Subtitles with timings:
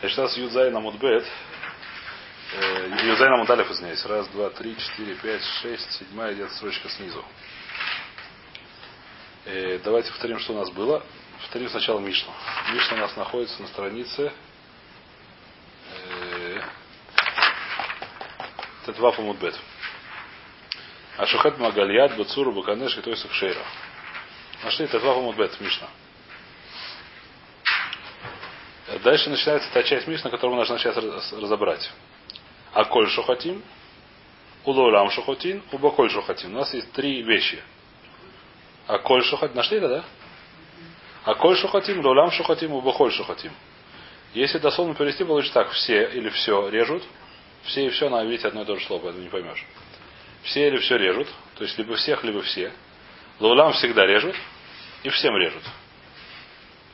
[0.00, 1.26] Значит, сейчас Юдзай на Мудбет.
[3.02, 4.02] Юдзай на Мудалев, извиняюсь.
[4.06, 7.22] Раз, два, три, четыре, пять, шесть, седьмая где-то строчка снизу.
[9.44, 11.04] Э, давайте повторим, что у нас было.
[11.40, 12.32] Повторим сначала Мишну.
[12.72, 14.32] Мишна у нас находится на странице
[16.06, 16.60] э,
[18.86, 19.60] по Мудбет.
[21.18, 23.62] Ашухет Магальяд, Бацуру, Баканеш и Тойсах Шейра.
[24.64, 25.88] Нашли по Мудбет, Мишна.
[29.02, 30.96] Дальше начинается та часть Мишна, которую мы должны сейчас
[31.32, 31.90] разобрать.
[32.72, 33.62] А коль шухатим,
[34.64, 36.54] улолам шухатин, уба коль шухатим.
[36.54, 37.62] У нас есть три вещи.
[38.86, 39.56] А коль шухатим.
[39.56, 40.04] Нашли это, да?
[41.24, 43.52] А коль шухатим, лолам шухатим, уба коль шухатим.
[44.32, 45.70] Если дословно перевести, получится так.
[45.70, 47.02] Все или все режут.
[47.64, 49.66] Все и все на видите одно и то же слово, поэтому не поймешь.
[50.44, 51.28] Все или все режут.
[51.56, 52.72] То есть либо всех, либо все.
[53.38, 54.34] Лаулам всегда режут.
[55.02, 55.62] И всем режут.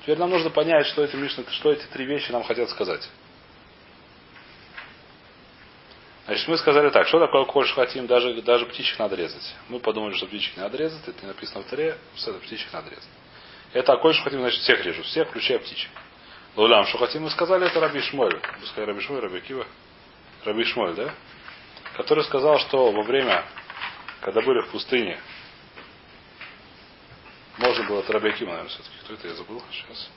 [0.06, 3.10] Теперь нам нужно понять, что эти, Мишна, что эти три вещи нам хотят сказать.
[6.26, 9.56] Значит, мы сказали так, что такое кольш хотим, даже, даже птичек надо резать.
[9.68, 12.72] Мы подумали, что птичек не надо резать, это не написано в таре, все это птичек
[12.72, 13.08] надо резать.
[13.72, 15.90] Это а кольш хотим, значит, всех режут, всех, включая птичек.
[16.54, 18.40] Лулям, что хотим, мы сказали, это Раби Шмоль.
[18.60, 19.66] Пускай Раби Шмоль, Раби Кива.
[20.44, 21.12] Раби Шмоль, да?
[21.96, 23.44] Который сказал, что во время,
[24.20, 25.18] когда были в пустыне,
[27.58, 28.96] можно было это Раби Акима, наверное, все-таки.
[29.04, 30.10] Кто это, я забыл сейчас.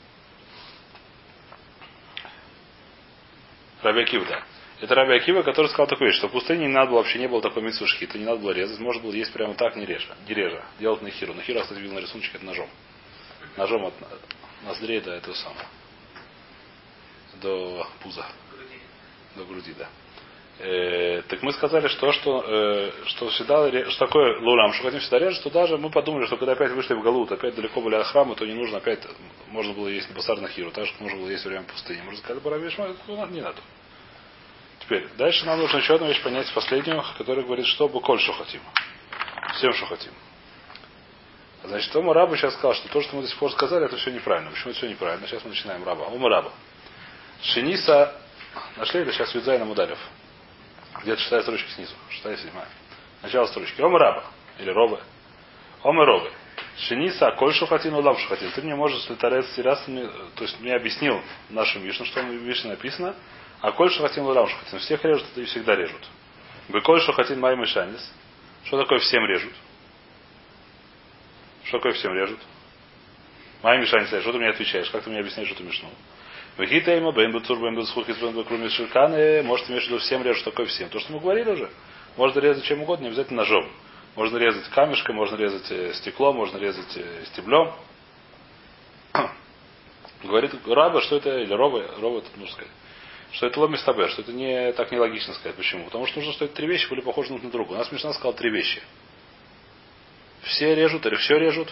[3.82, 4.44] Раби Акива, да.
[4.82, 7.28] Это Раби Акива, который сказал такую вещь, что в пустыне не надо было, вообще не
[7.28, 10.16] было такой митсу шхита, не надо было резать, можно было есть прямо так, не режа,
[10.28, 10.64] не режа.
[10.80, 11.34] Делать нахиру.
[11.34, 12.70] Нахиру, кстати, видел на рисунке, это ножом.
[13.58, 13.94] Ножом от
[14.64, 15.66] ноздрей до этого самого.
[17.42, 18.26] До пуза.
[19.36, 19.90] До груди, да.
[20.62, 25.20] Э, так мы сказали, что, что, э, что всегда, что такое лулам, что хотим всегда
[25.20, 28.06] режет, что даже мы подумали, что когда опять вышли в Галут, опять далеко были от
[28.08, 29.00] храма, то не нужно опять,
[29.48, 32.02] можно было есть басар на хиру, так же, как можно было есть во время пустыни.
[32.06, 32.90] Мы сказали, пора вишма,
[33.30, 33.60] не надо.
[34.82, 38.34] Теперь, дальше нам нужно еще одну вещь понять, последнюю, которая говорит, что бы коль что
[38.34, 38.62] хотим.
[39.56, 40.12] Всем, что хотим.
[41.64, 44.12] Значит, Ома Раба сейчас сказал, что то, что мы до сих пор сказали, это все
[44.12, 44.50] неправильно.
[44.52, 45.26] Почему это все неправильно?
[45.28, 46.06] Сейчас мы начинаем Раба.
[46.08, 46.52] Ома Раба.
[47.44, 48.14] Шениса,
[48.76, 49.98] нашли или сейчас Юдзай нам ударив?
[51.02, 51.94] Где-то шестая строчка снизу.
[52.10, 52.68] Шестая, седьмая.
[53.22, 53.82] Начало строчки.
[53.82, 54.26] Ома Раба.
[54.60, 55.00] Или Робы.
[55.84, 56.32] Ома Робы.
[56.78, 58.52] Шениса, коль шухатин, улам шухатин.
[58.52, 62.72] Ты мне можешь слетарец раз, то есть мне объяснил в нашем Вишну, что в Вишне
[62.72, 63.16] написано,
[63.62, 64.80] а коль шухатин, улам шухатин.
[64.80, 66.02] Всех режут и всегда режут.
[66.70, 68.14] Бы коль шухатин, май мешанис.
[68.66, 69.54] Что такое всем режут?
[71.66, 72.40] Что такое всем режут?
[73.62, 74.90] Май мешанис, что ты мне отвечаешь?
[74.90, 75.90] Как ты мне объясняешь эту мишну?
[75.90, 76.19] Вегита
[76.66, 80.52] ему, бэм бутур, бэм бутсхухис, бэм бэкруми ширканы, может иметь в виду всем режут, что
[80.52, 80.90] такое всем.
[80.90, 81.70] То, что мы говорили уже.
[82.18, 83.70] Можно резать чем угодно, не обязательно ножом.
[84.16, 87.72] Можно резать камешком, можно резать э, стеклом, можно резать э, стеблем.
[90.24, 92.72] Говорит раба, что это, или роба, роба, тут нужно сказать,
[93.32, 95.56] что это ломис табе, что это не так нелогично сказать.
[95.56, 95.86] Почему?
[95.86, 97.74] Потому что нужно, чтобы эти три вещи были похожи друг на друга.
[97.74, 98.82] У нас Мишна сказал три вещи.
[100.42, 101.72] Все режут или все режут,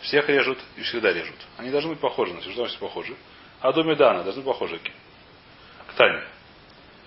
[0.00, 1.36] всех режут и всегда режут.
[1.58, 3.16] Они должны быть похожи, на все похожи.
[3.60, 6.22] А до Медана должны быть похожи к Тане.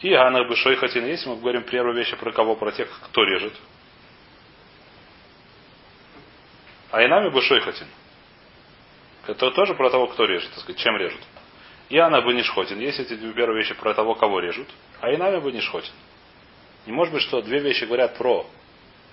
[0.02, 3.54] И Ганах Бешой Хатин, если мы говорим первую вещь про кого, про тех, кто режет.
[6.92, 7.88] А и нами Бешой Хатин.
[9.28, 11.22] Это тоже про того, кто режет, так сказать, чем режут.
[11.90, 12.80] И она бы не шхотин.
[12.80, 14.68] Есть эти две первые вещи про того, кого режут.
[15.00, 15.94] А и нами бы не шхотин.
[16.86, 18.46] Не может быть, что две вещи говорят про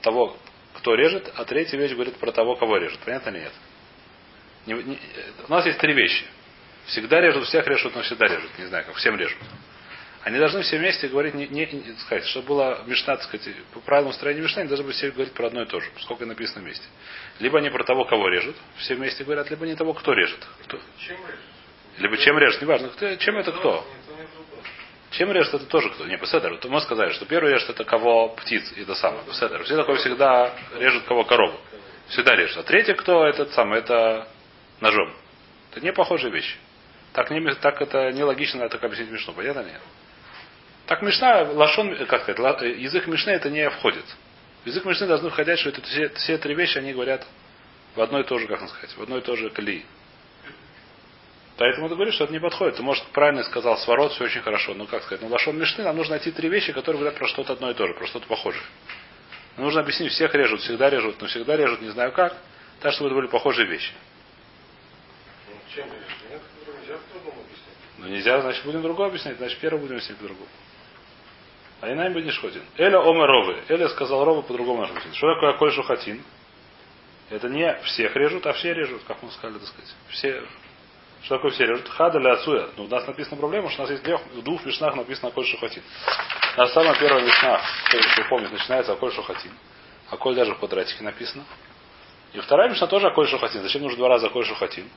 [0.02, 0.36] того,
[0.74, 2.98] кто режет, а третья вещь говорит про того, кого режет.
[3.00, 3.52] Понятно или нет?
[4.66, 4.98] Не, не,
[5.46, 6.24] у нас есть три вещи.
[6.86, 8.50] Всегда режут, всех режут, но всегда режут.
[8.58, 9.38] Не знаю, как всем режут.
[10.22, 13.80] Они должны все вместе говорить, не, не, не сказать, чтобы было мешна, так сказать, по
[13.80, 16.60] правилам строения мешна, они должны быть все говорить про одно и то же, сколько написано
[16.60, 16.84] вместе.
[17.38, 20.46] Либо они про того, кого режут, все вместе говорят, либо не того, кто режет.
[20.64, 20.78] Кто?
[20.98, 21.40] Чем режет?
[21.98, 23.86] Либо чем режет, неважно, кто, чем это кто.
[25.12, 26.06] Чем режет это тоже кто?
[26.06, 26.56] Не, Песедер.
[26.58, 29.24] То мы сказали, что первый режет это кого птиц, и это самое.
[29.24, 29.64] Песедер.
[29.64, 31.58] Все такое всегда режут кого корову.
[32.08, 32.58] Всегда режет.
[32.58, 34.28] А третий кто этот самый, это
[34.80, 35.12] ножом.
[35.70, 36.56] Это не похожие вещи.
[37.12, 39.32] Так, не, так это нелогично так объяснить Мишну.
[39.32, 39.80] Понятно нет?
[40.86, 44.04] Так Мишна, лашон, как сказать, язык Мишны это не входит.
[44.64, 47.26] В язык Мишны должны входить, что это все, все три вещи, они говорят
[47.94, 49.84] в одной и то же, как сказать, в одной и то же колеи.
[51.56, 52.76] Поэтому ты говоришь, что это не подходит.
[52.76, 54.72] Ты, может, правильно сказал, сворот, все очень хорошо.
[54.74, 57.52] Но как сказать, ну лашон Мишны, нам нужно найти три вещи, которые говорят про что-то
[57.52, 58.64] одно и то же, про что-то похожее.
[59.56, 62.34] Нам нужно объяснить, всех режут, всегда режут, но всегда режут, не знаю как,
[62.80, 63.92] так, чтобы это были похожие вещи.
[65.48, 66.08] Ну, чем режет?
[66.30, 66.40] Нет,
[66.80, 67.44] нельзя по-другому
[68.00, 68.08] объяснять.
[68.08, 70.48] Ну нельзя, значит, будем другое объяснять, значит, первое будем объяснять по-другому.
[71.80, 72.62] А и нам бы не шходин.
[72.76, 73.62] Эля оме ровы.
[73.68, 76.22] Эля сказал ровы по-другому нашему Что такое коль шухатин?
[77.30, 79.94] Это не всех режут, а все режут, как мы сказали, так сказать.
[80.08, 80.42] Все.
[81.22, 81.88] Что такое все режут?
[81.88, 82.68] Хада или Ацуя.
[82.76, 85.46] Ну, у нас написана проблема, что у нас есть трех, в двух мишнах написано Аколь
[85.46, 85.82] Шухатин.
[86.56, 89.52] На самая первая мишна, кто помнит, начинается Аколь Шухатин.
[90.10, 91.44] Аколь даже в квадратике написано.
[92.32, 93.62] И вторая мишна тоже Аколь Шухатин.
[93.62, 94.88] Зачем нужно два раза Аколь Шухатин?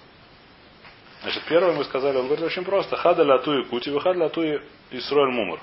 [1.24, 2.98] Значит, первое мы сказали, он говорит очень просто.
[2.98, 4.62] Хада латуи кути, вы хада латуи
[4.92, 5.60] исроэль мумар.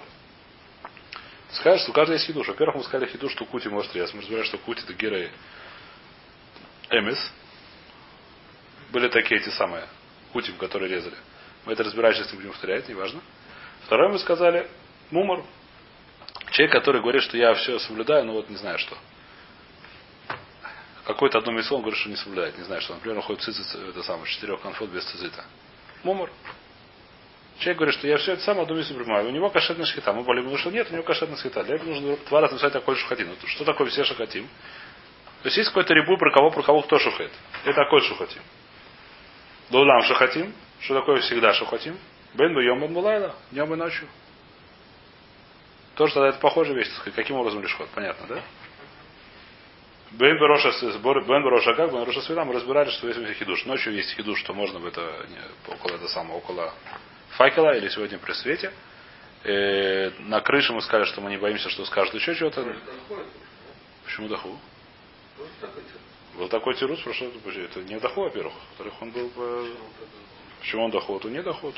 [1.51, 2.49] Скажешь, что у каждого есть хидуш.
[2.49, 4.15] Во-первых, мы сказали хидуш, что кути может резать.
[4.15, 5.31] Мы разбираем, что кути это герой
[6.89, 7.19] эмис.
[8.91, 9.85] Были такие эти самые
[10.33, 11.17] кутим, которые резали.
[11.67, 13.21] Мы это разбираем, сейчас не будем повторять, неважно.
[13.85, 14.67] Второе мы сказали,
[15.11, 15.45] мумор.
[16.53, 18.97] Человек, который говорит, что я все соблюдаю, но вот не знаю что.
[21.13, 22.57] Какой-то одно мясо он говорит, что не соблюдает.
[22.57, 22.95] Не знаю, что.
[22.95, 25.45] Например, он ходит цицит, это самое, четырех конфот без цизита.
[26.05, 26.31] Мумор.
[27.59, 29.29] Человек говорит, что я все это самое одно мясо принимаю.
[29.29, 30.13] У него кошерная шхита.
[30.13, 31.65] Мы более что нет, у него кошерная шхита.
[31.65, 33.29] Для этого нужно два раза написать такой шухатин.
[33.45, 34.47] Что такое все шахатим?
[35.43, 37.33] То есть есть какой-то рибу, про кого, про кого кто шухает.
[37.65, 38.43] Это такой шухатим.
[39.71, 40.55] Лулам шахатим.
[40.81, 41.99] Что такое всегда шахатим?
[42.35, 43.35] Бен бы йом бен булайла.
[43.51, 44.09] Днем и ночью.
[45.97, 46.89] Тоже тогда это похожая вещь.
[47.17, 47.89] Каким образом лишь ход?
[47.95, 48.43] Понятно, да?
[50.13, 50.73] Бен Бероша
[51.75, 53.65] как Бен Бероша Света мы разбирали, что есть хидуш.
[53.67, 55.27] Ночью есть хидуш, что можно в это
[55.69, 56.75] около это самого, около
[57.31, 58.73] факела или сегодня при свете.
[59.45, 62.77] Э, на крыше мы сказали, что мы не боимся, что скажут еще чего-то.
[64.05, 64.59] Почему даху?
[66.37, 68.55] Был такой тирус, про что это не доход, во-первых.
[68.71, 69.65] Во-вторых, он был по...
[70.61, 71.25] Почему он доход?
[71.25, 71.75] Он не доход.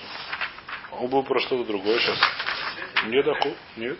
[0.93, 2.19] Он был про что-то другое сейчас.
[3.07, 3.57] Не доход.
[3.77, 3.99] Нет.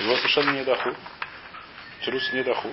[0.00, 0.94] Его совершенно не доход.
[2.04, 2.72] Тирус не доход.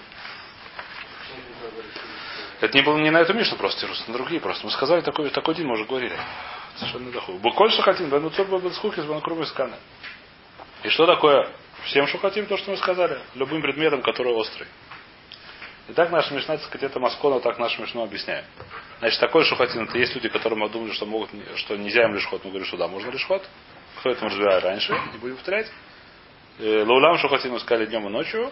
[2.62, 4.66] Это не было не на эту Мишну просто тирус, на другие просто.
[4.66, 6.18] Мы сказали, такой, такой день мы уже говорили.
[6.78, 7.36] Совершенно доход.
[7.38, 7.72] Буколь
[8.10, 9.76] да ну цор был скуки с банкрубой сканы.
[10.84, 11.50] И что такое
[11.86, 13.20] всем, что хотим, то, что мы сказали?
[13.36, 14.68] Любым предметом, который острый.
[15.88, 18.46] И так наша Мишна, так сказать, это Маскона, так наша Мишну объясняем.
[19.00, 22.26] Значит, такой шухатин, это есть люди, которые мы думали, что могут, что нельзя им лишь
[22.26, 22.44] ход.
[22.44, 23.44] Мы говорим, что да, можно лишь ход.
[24.00, 25.72] Кто это мы разбирали раньше, не будем повторять.
[26.60, 28.52] Э, Лаулам мы сказали днем и ночью.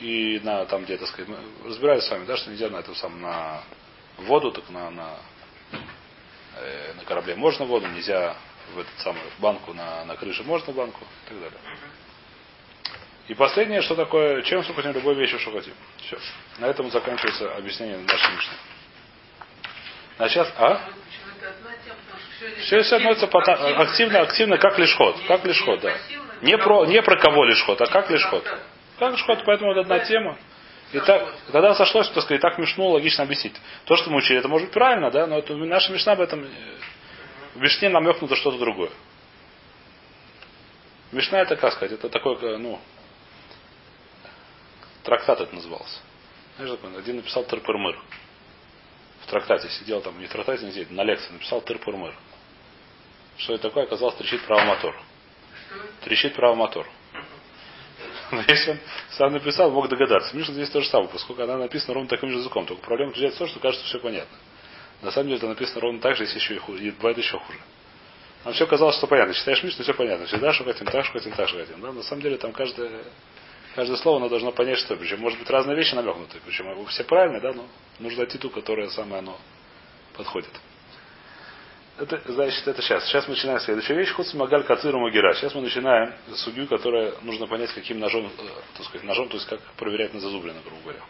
[0.00, 3.20] И на там где-то сказать, мы разбирали с вами, да, что нельзя на этом самом
[3.20, 3.62] на
[4.18, 5.16] воду, так на, на,
[6.56, 8.36] э, на корабле можно воду, нельзя
[8.74, 11.58] в этот самый в банку на, на крыше можно банку и так далее.
[13.26, 15.74] И последнее, что такое, чем сухотим любой вещью шухотим.
[15.98, 16.18] Все.
[16.58, 18.54] На этом заканчивается объяснение нашей Мишны.
[20.18, 20.80] А сейчас, а?
[22.60, 25.16] Все становится активно, активно, как лишь ход.
[25.26, 25.94] Как лишь ход, да.
[26.40, 28.44] Не про, не про кого лишь ход, а как лишь ход.
[28.98, 30.38] Как ход, поэтому это одна тема.
[30.92, 33.54] И так, когда сошлось, так сказать, так Мишну логично объяснить.
[33.84, 36.48] То, что мы учили, это может быть правильно, да, но это, наша Мишна об этом
[37.54, 38.90] в Мишне намекнуто что-то другое.
[41.12, 42.80] Мишна это, как сказать, это такое, ну,
[45.08, 46.00] Трактат это назывался.
[46.58, 47.98] Знаешь, один написал Терпурмыр.
[49.22, 52.14] В трактате сидел там, не в трактате, не сидел, на лекции написал Терпурмыр.
[53.38, 53.84] Что это такое?
[53.84, 54.94] Оказалось, трещит правомотор.
[56.02, 56.86] Трещит правомотор.
[58.30, 58.78] Но если он
[59.12, 60.36] сам написал, мог догадаться.
[60.36, 62.66] Миша здесь то же самое, поскольку она написана ровно таким же языком.
[62.66, 64.36] Только проблема заключается в том, что кажется все понятно.
[65.02, 66.82] На самом деле это написано ровно так же, если еще и хуже.
[66.82, 67.58] И бывает еще хуже.
[68.44, 69.34] Нам все казалось, что понятно.
[69.34, 70.26] Читаешь Мишну, все понятно.
[70.26, 71.80] Всегда что хотим, так что хотим, так что хотим.
[71.80, 71.92] Да?
[71.92, 73.02] На самом деле там каждая
[73.78, 76.40] Каждое слово оно должно понять, что причем может быть разные вещи намекнуты.
[76.44, 77.64] Причем все правильные, да, но
[78.00, 79.38] нужно найти ту, которая самое оно
[80.16, 80.50] подходит.
[81.98, 83.04] Это, значит, это сейчас.
[83.06, 84.12] Сейчас мы начинаем следующую вещь.
[84.12, 85.34] Хуц Магаль Кациру Магира.
[85.34, 88.42] Сейчас мы начинаем судью, которая нужно понять, каким ножом, э,
[88.76, 91.00] так сказать, ножом, то есть как проверять на зазубрено, грубо говоря.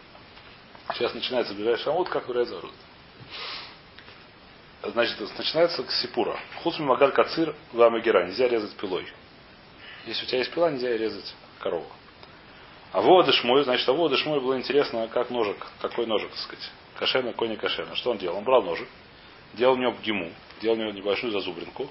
[0.95, 2.75] Сейчас начинается ближайший шамут, как проверять зазубрено.
[4.83, 6.39] Значит, начинается сипура.
[6.63, 8.27] Хуц Магаль Кацир Магира.
[8.27, 9.07] Нельзя резать пилой.
[10.07, 11.87] Если у тебя есть пила, нельзя резать корову.
[12.93, 16.71] А воды шмой, значит, а воды шмой было интересно, как ножик, какой ножик, так сказать.
[16.99, 17.95] Кошерно, какой не кошерно.
[17.95, 18.39] Что он делал?
[18.39, 18.89] Он брал ножик,
[19.53, 21.89] делал в него гиму, делал в него небольшую зазубринку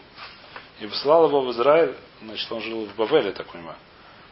[0.80, 3.78] и посылал его в Израиль, значит, он жил в Бавеле, так понимаю.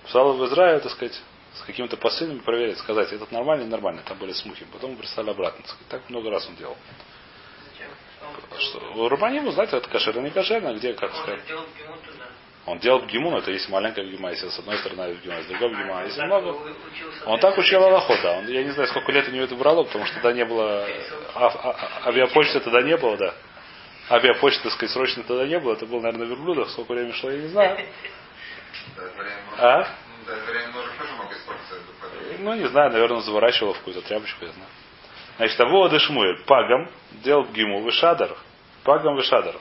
[0.04, 1.20] Посылал его в Израиль, так сказать,
[1.54, 4.65] с какими-то посыльными проверить, сказать, этот нормальный, нормальный, там были смухи.
[4.72, 5.62] Потом прислали обратно.
[5.62, 5.88] Так, сказать.
[5.89, 6.77] так много раз он делал.
[8.58, 11.42] Что, Рубаним, знаете, это кошерно, не кошерно, где, как сказать.
[12.65, 15.70] Он делал бгиму, но это есть маленькая бгима, если с одной стороны бгима, с другой
[15.70, 16.04] бгима.
[16.04, 16.58] Если много,
[17.25, 18.39] он так учил Аллахот, да.
[18.39, 20.88] Он, я не знаю, сколько лет у него это брало, потому что тогда не было,
[21.36, 23.36] а, а, авиапочты тогда не было, да.
[24.10, 25.74] Авиапочты, так сказать, срочно тогда не было.
[25.74, 26.70] Это был, наверное, верблюдов.
[26.72, 27.86] Сколько времени шло, я не знаю.
[29.58, 29.88] А?
[32.40, 34.70] Ну, не знаю, наверное, заворачивал в какую-то тряпочку, я знаю.
[35.38, 36.90] Значит, а воды Шмуэль, пагом,
[37.24, 38.36] делал бгиму, вышадар,
[38.84, 39.56] пагом вышадар.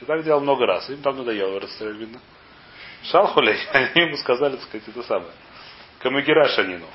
[0.00, 0.88] И так делал много раз.
[0.90, 2.20] Им там надоело, видно.
[3.04, 5.32] Шалхулей, они ему сказали, так сказать, это самое.
[6.00, 6.86] Камагира Шанину.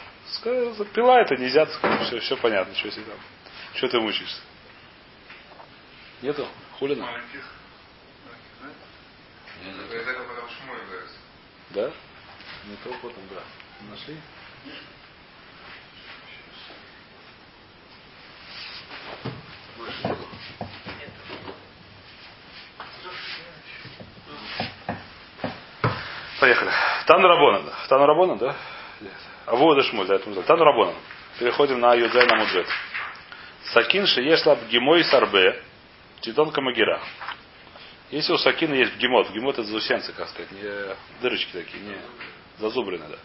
[0.94, 3.18] Пила это нельзя, так сказать, все, все понятно, что если там.
[3.76, 4.42] Что ты мучишься?
[6.22, 6.48] Нету?
[6.80, 7.08] Хулина.
[11.70, 11.92] Да?
[12.66, 13.42] Не то потом, да.
[13.90, 14.18] Нашли?
[26.40, 26.72] Поехали.
[27.08, 27.62] Тану Рабона.
[27.88, 28.56] Тану Рабона, да?
[29.46, 30.44] А Вуда Шмуль, да, это.
[30.44, 30.94] Тану Рабона.
[31.40, 32.68] Переходим на Юдзай на Муджет.
[33.74, 35.64] Сакин шеешлаб гемой сарбе,
[36.24, 37.00] тидон камагира.
[38.10, 41.98] Если у сакина есть гемот, гемот это заусенцы, как сказать, не дырочки такие, не
[42.60, 43.18] зазубрины, да.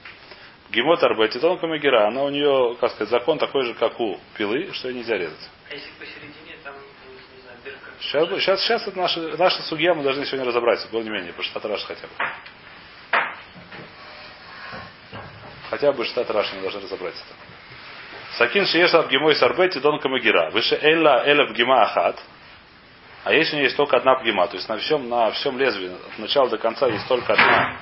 [0.71, 4.71] Гемот арбе, тидон камагира, она у нее, как сказать, закон такой же, как у пилы,
[4.73, 5.49] что ее нельзя резать.
[5.71, 7.91] А если посередине там, не знаю, дырка?
[8.01, 11.85] Сейчас, сейчас, сейчас это наша, наша судья, мы должны сегодня разобраться, более-менее, по штат Раш
[11.85, 12.13] хотя бы.
[15.71, 17.25] Хотя бы штат Раш мы должны разобраться.
[18.37, 20.51] Сакин шиеша бгимой сарбе тидон камагира.
[20.51, 22.23] Выше элла эля бгима ахат.
[23.25, 25.91] А если у нее есть только одна бгима, то есть на всем, на всем лезвии,
[25.93, 27.77] от начала до конца есть только одна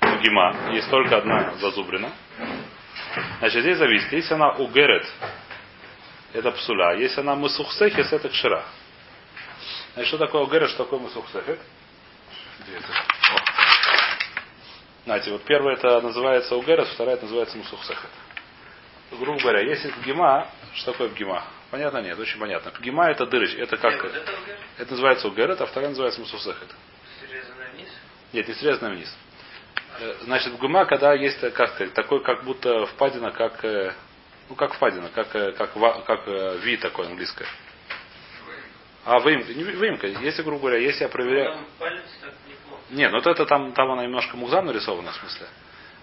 [0.00, 2.10] бгима, есть только одна зазубрина.
[3.38, 4.12] Значит, здесь зависит.
[4.12, 5.06] Если она угерет,
[6.32, 6.94] это псуля.
[6.94, 8.64] Если она мусухсехис, это кшира.
[9.94, 11.60] Значит, что такое угерет, что такое мусухсехет?
[12.60, 12.86] Где это?
[15.04, 18.10] Знаете, вот первая это называется угерет, вторая это называется мусухсехет.
[19.10, 21.44] Грубо говоря, если пгима, что такое пгима?
[21.72, 22.02] Понятно?
[22.02, 22.70] Нет, очень понятно.
[22.70, 23.94] Пгима это дырыч, это как...
[23.94, 26.20] Это угар, Это называется угерет, а вторая называется
[27.72, 27.88] вниз.
[28.34, 29.16] Нет, не срезанная вниз.
[30.00, 33.64] Э, Значит, пгима, когда есть, э, как такой, как будто впадина, как...
[33.64, 33.94] э,
[34.50, 35.72] Ну, как впадина, как, как,
[36.04, 36.26] как
[36.62, 37.46] ви такое английское.
[39.06, 41.54] А выемка, не вы- выемка, если, грубо говоря, если я проверяю...
[41.54, 42.82] Там палец так неплохо.
[42.90, 45.46] Нет, ну вот это там, там она немножко музам нарисована, в смысле.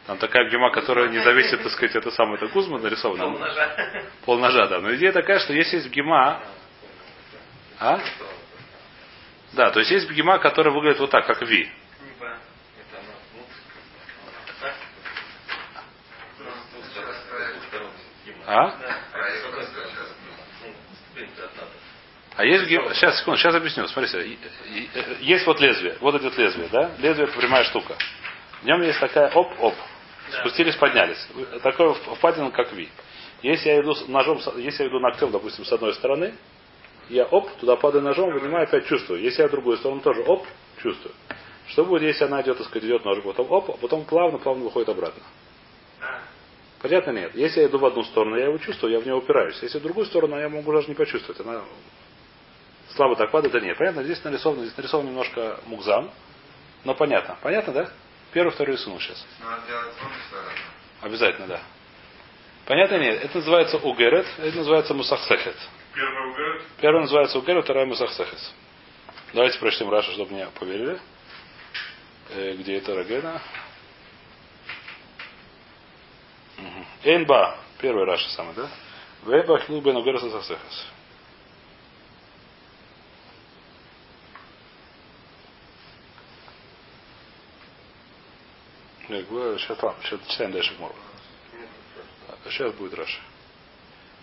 [0.10, 3.26] Там такая гема, которая не зависит, так сказать, это самое, это Кузма нарисована.
[3.26, 3.76] Пол ножа.
[4.26, 4.80] Пол ножа, да.
[4.80, 6.42] Но идея такая, что если есть гема,
[7.80, 8.00] а?
[9.54, 11.72] Да, то есть есть гема, которая выглядит вот так, как Ви.
[18.48, 18.74] А?
[22.36, 22.96] А есть гема...
[22.96, 23.88] Сейчас, секунду, сейчас объясню.
[23.90, 24.40] Смотрите,
[25.20, 25.98] есть вот лезвие.
[26.00, 26.96] Вот идет лезвие, да?
[26.98, 27.96] Лезвие это прямая штука.
[28.64, 29.76] В нем есть такая оп-оп.
[30.40, 31.28] Спустились, поднялись.
[31.64, 32.90] Такой впадина, как Ви.
[33.42, 36.34] Если я иду ножом, если я иду ногтем, допустим, с одной стороны,
[37.10, 39.22] я оп, туда падаю ножом, вынимаю, опять чувствую.
[39.22, 40.46] Если я в другую сторону тоже оп,
[40.82, 41.14] чувствую.
[41.68, 44.90] Что будет, если она идет, так сказать, идет ножик, потом оп, а потом плавно-плавно выходит
[44.90, 45.24] обратно?
[46.82, 47.36] Понятно нет?
[47.36, 49.58] Если я иду в одну сторону, я его чувствую, я в него упираюсь.
[49.62, 51.40] Если в другую сторону, я могу даже не почувствовать.
[51.42, 51.62] Она
[52.96, 53.78] слабо так падает, да нет.
[53.78, 56.10] Понятно, здесь нарисовано, здесь нарисован немножко мукзам,
[56.86, 57.38] но понятно.
[57.42, 57.90] Понятно, да?
[58.32, 59.26] Первый, второй рисунок сейчас.
[61.02, 61.62] Обязательно, да.
[62.66, 63.24] Понятно нет?
[63.24, 65.56] Это называется угерет, это называется мусахсехет.
[65.96, 66.62] Первый угар.
[66.80, 68.40] Первый называется угерет, второй мусахсехет.
[69.34, 71.00] Давайте прочтем Раша, чтобы мне поверили.
[72.30, 73.42] Э, где это Рагена?
[76.58, 76.86] Мгм.
[77.04, 77.58] Эйнба.
[77.80, 78.70] Первый Раша самый, да?
[79.24, 80.60] Вейба хилбен угерет мусахсехет.
[89.10, 90.94] Сейчас, ладно, сейчас читаем дальше Гмору.
[92.46, 93.20] Сейчас будет Раша.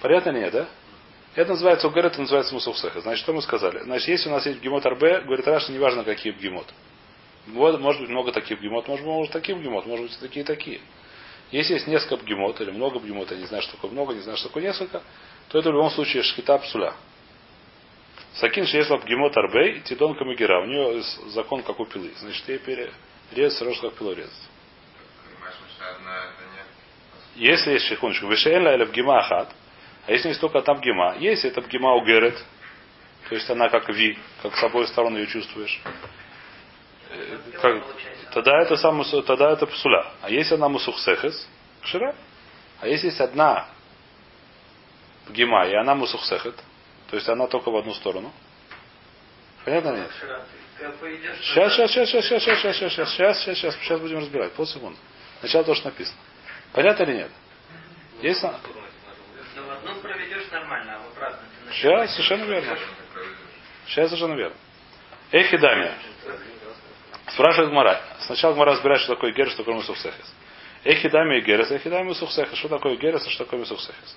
[0.00, 0.68] Понятно нет, да?
[1.34, 3.00] Это называется угар, это называется мусухсеха.
[3.00, 3.80] Значит, что мы сказали?
[3.80, 6.66] Значит, если у нас есть гемот арбе, говорит Раша, неважно, какие гемот.
[7.48, 10.80] Вот, Может быть, много таких гемот, может быть, может, таких гемот, может быть, такие такие.
[11.50, 14.38] Если есть несколько гемот или много гемот, я не знаю, что такое много, не знаю,
[14.38, 15.02] что такое несколько,
[15.48, 16.94] то это в любом случае шкита псуля.
[18.34, 20.62] Сакин шеслаб гемот арбе, тидон камагера.
[20.62, 22.12] У нее закон как у пилы.
[22.18, 22.92] Значит, ей пере...
[23.32, 24.32] резать сразу как пилу резать.
[26.10, 26.66] Это нет.
[27.36, 29.48] Если есть секундочку, вишейла или бгима ахат,
[30.06, 32.42] а если есть только там бгима, если это бгима угерет,
[33.28, 35.80] то есть она как ви, как с обоих сторон ее чувствуешь,
[37.10, 37.82] э, как-
[38.32, 40.06] тогда это сам, тогда это псуля.
[40.22, 41.48] А если она мусухсехес,
[41.82, 42.14] кшира.
[42.80, 43.68] А если есть одна
[45.28, 46.54] бгима, и она мусухсехет,
[47.10, 48.32] то есть она только в одну сторону,
[49.64, 50.10] понятно нет?
[51.42, 54.52] Сейчас, сейчас, сейчас, сейчас, сейчас, сейчас, сейчас, сейчас, сейчас, сейчас, сейчас, сейчас будем разбирать.
[54.52, 54.98] Полсекунды.
[55.46, 56.18] Сначала то, что написано.
[56.72, 57.30] Понятно или нет?
[58.20, 58.58] Есть на-
[59.54, 61.38] Ну, в одну проведешь нормально, а в обратно
[61.68, 62.78] ты Сейчас, совершенно верно.
[63.86, 64.56] Сейчас совершенно верно.
[65.30, 65.92] Эхидами.
[67.28, 68.00] Спрашивает Гмара.
[68.22, 70.34] Сначала Гмара разбирает, что такое герес, что такое мусухсехес.
[70.82, 72.58] Эхидами и герес, эхидами мусухсехес.
[72.58, 74.16] Что такое герес, а что такое мусухсехес?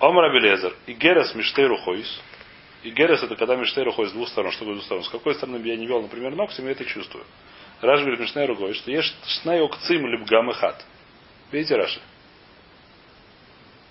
[0.00, 0.74] Омра Белезер.
[0.86, 2.20] И герес миштей рухойс.
[2.82, 4.52] И герес это когда миштей рухойс с двух сторон.
[4.52, 5.04] Что такое с двух сторон?
[5.04, 7.24] С какой стороны я не вел, например, ногтем, я это чувствую.
[7.80, 10.84] Раш говорит миштей рухойс, что есть шней окцим либгам и хат.
[11.52, 12.00] Видите, Раши?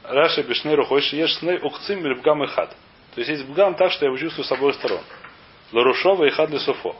[0.03, 2.75] Раши бишней рухойс, что есть шней окцим либгам и хат.
[3.15, 5.01] То есть есть бгам так, что я его чувствую с обоих сторон.
[5.71, 6.95] Ларушова и хад суфо.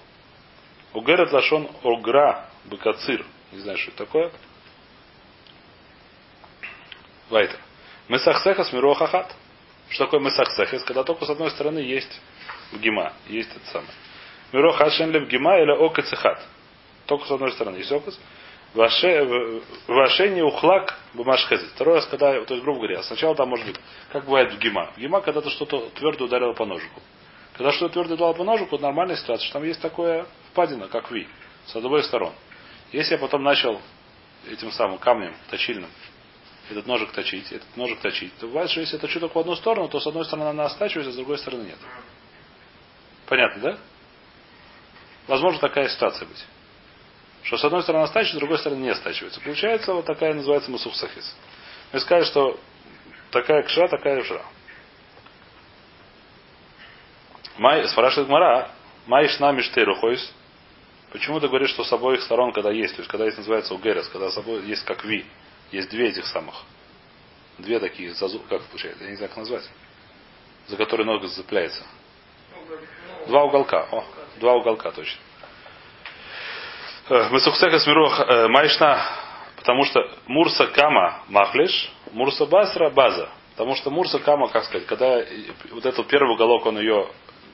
[0.94, 3.26] Угерет лашон огра быкацир.
[3.52, 4.32] Не знаю, что это такое.
[7.30, 7.60] Вайтер.
[8.08, 9.36] Месахсехас миро хахат.
[9.90, 10.84] Что такое месахсехас?
[10.84, 12.22] Когда только с одной стороны есть
[12.74, 13.94] гима, есть это самое.
[14.54, 16.42] Миро хашен гима или окацехат.
[17.08, 18.20] Только с одной стороны есть оказ.
[18.76, 21.72] Ваше не ухлак бумажхезит.
[21.72, 23.80] Второй раз, когда, то есть, грубо говоря, сначала там может быть,
[24.12, 24.92] как бывает в гима.
[24.96, 27.02] В гима, когда ты что-то твердо ударил по ножику.
[27.54, 31.28] Когда что-то твердо ударил по ножику, нормальная ситуация, что там есть такое впадина, как ви,
[31.66, 32.34] с обоих сторон.
[32.92, 33.82] Если я потом начал
[34.48, 35.90] этим самым камнем точильным
[36.70, 39.56] этот ножик точить, этот ножик точить, то бывает, что если я точу только в одну
[39.56, 41.78] сторону, то с одной стороны она остачивается, а с другой стороны нет.
[43.26, 43.78] Понятно, да?
[45.28, 46.46] Возможно такая ситуация быть.
[47.48, 49.40] Что с одной стороны остачивается, с другой стороны не остачивается.
[49.40, 51.34] Получается вот такая называется мусуфсахис.
[51.94, 52.60] Мы сказали, что
[53.32, 54.44] такая кшра, такая кшра.
[57.58, 58.72] Май, спрашивает Мара,
[59.06, 60.34] Май шна миштейрухойс.
[61.14, 64.10] Почему ты говоришь, что с обоих сторон, когда есть, то есть когда есть называется угерес,
[64.10, 65.26] когда с собой есть как ви,
[65.72, 66.54] есть две этих самых.
[67.60, 69.70] Две такие, зазу, как получается, я не знаю, как назвать.
[70.68, 71.86] За которые нога зацепляется.
[73.28, 73.88] Два уголка.
[73.90, 74.04] О,
[74.36, 75.22] два уголка точно.
[77.10, 79.02] Э, Месухсеха смирох э, майшна,
[79.58, 83.30] потому что Мурса Кама Махлиш, Мурса Басра База.
[83.52, 85.24] Потому что Мурса Кама, как сказать, когда
[85.72, 87.08] вот этот первый уголок, он ее,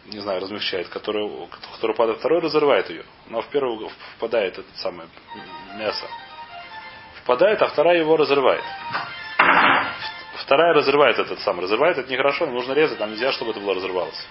[0.07, 1.29] не знаю, размягчает, который,
[1.73, 3.05] который падает, второй разрывает ее.
[3.29, 5.07] Но в первый впадает это самое
[5.77, 6.05] мясо
[7.23, 8.63] впадает, а вторая его разрывает.
[10.35, 11.59] Вторая разрывает этот сам.
[11.59, 14.27] Разрывает это нехорошо, нужно резать, там нельзя, чтобы это было разрывалось.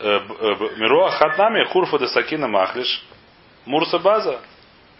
[0.00, 3.04] Э, э, Мируа хатнами хурфа де сакина махлиш.
[3.66, 4.40] Мурса база.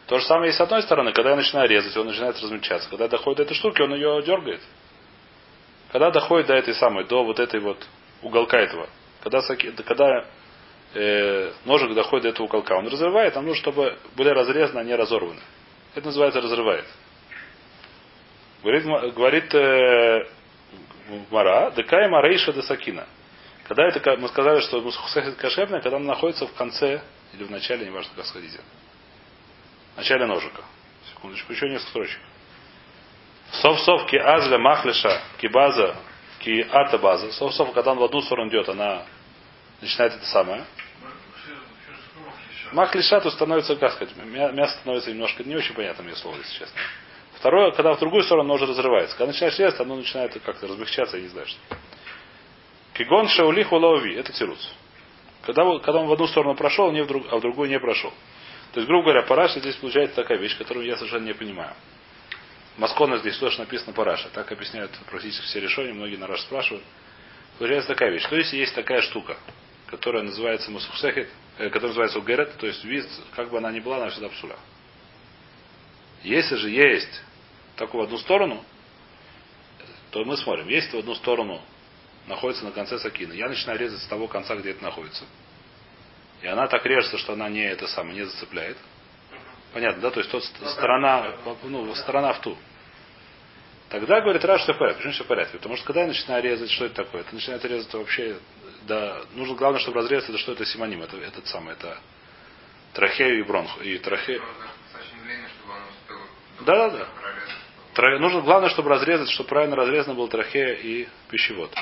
[0.07, 2.89] То же самое есть с одной стороны, когда я начинаю резать, он начинает размягчаться.
[2.89, 4.61] Когда доходит до этой штуки, он ее дергает.
[5.93, 7.79] Когда доходит до этой самой, до вот этой вот
[8.23, 8.89] уголка этого.
[9.23, 9.41] Когда,
[9.87, 10.25] когда
[10.95, 12.77] э, ножик доходит до этого уголка.
[12.77, 15.41] Он разрывает, нам нужно, чтобы были разрезаны, а не разорваны.
[15.95, 16.87] Это называется разрывает.
[18.63, 20.27] Говорит, говорит э,
[21.31, 23.07] Мара, декай марейша де сакина.
[23.69, 27.03] Когда это, мы сказали, что мусхусахит кошерная, когда она находится в конце
[27.35, 28.61] или в начале, неважно как сходите.
[29.95, 30.63] В начале ножика.
[31.11, 32.21] Секундочку, еще несколько строчек.
[33.53, 35.97] Сов-сов ки азля махлиша ки база
[36.41, 37.31] ки ата база.
[37.33, 39.05] Сов-сов, когда он в одну сторону идет, она
[39.83, 40.65] начинает это самое.
[42.73, 46.81] Мах лишату становится, как сказать, мясо становится немножко не очень понятно мне слово, если честно.
[47.35, 49.17] Второе, когда в другую сторону нож разрывается.
[49.17, 51.59] Когда начинаешь резать, оно начинает как-то размягчаться, я не знаю что.
[52.99, 54.15] Кигон шаулиху лови.
[54.15, 54.59] Это тируц.
[55.43, 58.13] Когда, когда он в одну сторону прошел, не в друг, а в другую не прошел.
[58.73, 61.73] То есть, грубо говоря, параша здесь получается такая вещь, которую я совершенно не понимаю.
[62.77, 64.29] Маскона здесь тоже написано параша.
[64.29, 65.95] Так объясняют практически все решения.
[65.95, 66.85] Многие на раз спрашивают.
[67.59, 68.27] Получается такая вещь.
[68.29, 69.37] То есть есть такая штука
[69.89, 73.97] которая называется Мусухсехет, э, которая называется Угерет, то есть виз, как бы она ни была,
[73.97, 74.57] она всегда псуля.
[76.23, 77.23] Если же есть
[77.77, 78.63] только в одну сторону,
[80.11, 81.63] то мы смотрим, если в одну сторону
[82.29, 85.25] находится на конце сакины, я начинаю резать с того конца, где это находится.
[86.43, 88.77] И она так режется, что она не это самое, не зацепляет.
[89.73, 90.11] Понятно, да?
[90.11, 92.57] То есть тот сторона, ну, сторона в ту.
[93.89, 94.99] Тогда говорит Раш, все в порядке.
[94.99, 95.57] Почему все в порядке?
[95.57, 97.23] Потому что когда я начинаю резать, что это такое?
[97.23, 98.37] Это начинает резать вообще
[98.89, 101.99] да, нужно главное, чтобы разрезать, это что это симоним, это этот самый, это
[102.95, 104.43] трахею и бронх, и трахею.
[106.61, 107.09] Да, да,
[107.95, 108.19] да.
[108.19, 111.75] Нужно главное, чтобы разрезать, чтобы правильно разрезано был трахея и пищевод.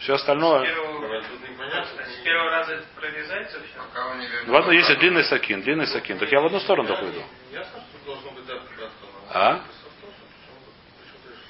[0.00, 0.66] Все остальное.
[0.66, 4.50] С первого раза это прорезается все?
[4.50, 7.22] В одну, если длинный сакин, длинный сакин, так я в одну сторону только иду.
[9.30, 9.60] А?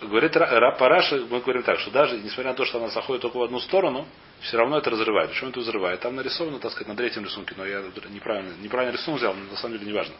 [0.00, 0.34] Говорит
[0.78, 3.58] Параша, мы говорим так, что даже несмотря на то, что она заходит только в одну
[3.60, 4.06] сторону,
[4.40, 5.30] все равно это разрывает.
[5.30, 6.00] Почему это разрывает?
[6.00, 9.56] Там нарисовано, так сказать, на третьем рисунке, но я неправильно, неправильно рисунок взял, но на
[9.56, 10.14] самом деле не важно.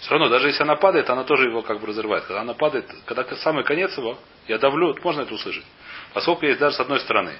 [0.00, 2.24] Все равно, даже если она падает, она тоже его как бы разрывает.
[2.24, 5.64] Когда она падает, когда самый конец его, я давлю, можно это услышать.
[6.14, 7.34] Поскольку есть даже с одной стороны.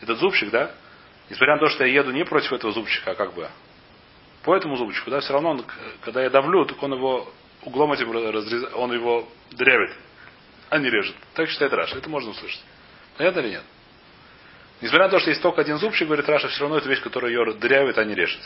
[0.00, 0.70] Этот зубчик, да,
[1.28, 3.48] несмотря на то, что я еду не против этого зубчика, а как бы
[4.44, 5.64] по этому зубчику, да, все равно, он,
[6.02, 7.28] когда я давлю, так он его
[7.62, 9.90] углом этим разрезает, он его дырявит
[10.70, 11.16] а не режет.
[11.34, 11.96] Так считает Раша.
[11.96, 12.62] Это можно услышать.
[13.16, 13.62] Понятно или нет?
[14.80, 17.32] Несмотря на то, что есть только один зубчик, говорит Раша, все равно это вещь, которая
[17.32, 18.40] ее дырявит, а не режет.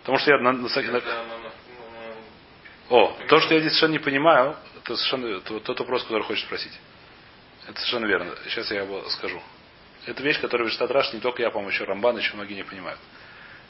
[0.00, 1.02] Потому что я на, на, на...
[2.90, 6.44] О, то, что я здесь совершенно не понимаю, это совершенно это, тот вопрос, который хочешь
[6.44, 6.72] спросить.
[7.66, 8.34] Это совершенно верно.
[8.48, 9.40] Сейчас я его скажу.
[10.06, 13.00] Это вещь, которую читает Раш, не только я, по-моему, еще Рамбан, еще многие не понимают.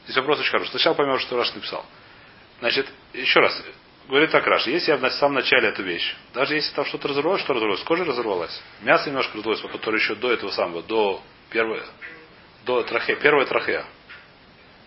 [0.05, 0.71] Здесь вопрос очень хороший.
[0.71, 1.87] Сначала поймем, что Раш написал.
[2.59, 3.63] Значит, еще раз,
[4.09, 7.41] Говорит так Раш, если я в самом начале эту вещь, даже если там что-то разорвалось,
[7.41, 11.23] что разорвалось, кожа разорвалась, мясо немножко разорвалось, которое еще до этого самого, до
[11.55, 11.85] Первая,
[12.65, 13.85] до трахея, первая трахея.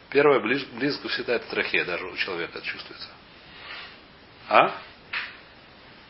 [0.10, 3.08] Первая близ, близко всегда это трахея, даже у человека это чувствуется.
[4.50, 4.72] А?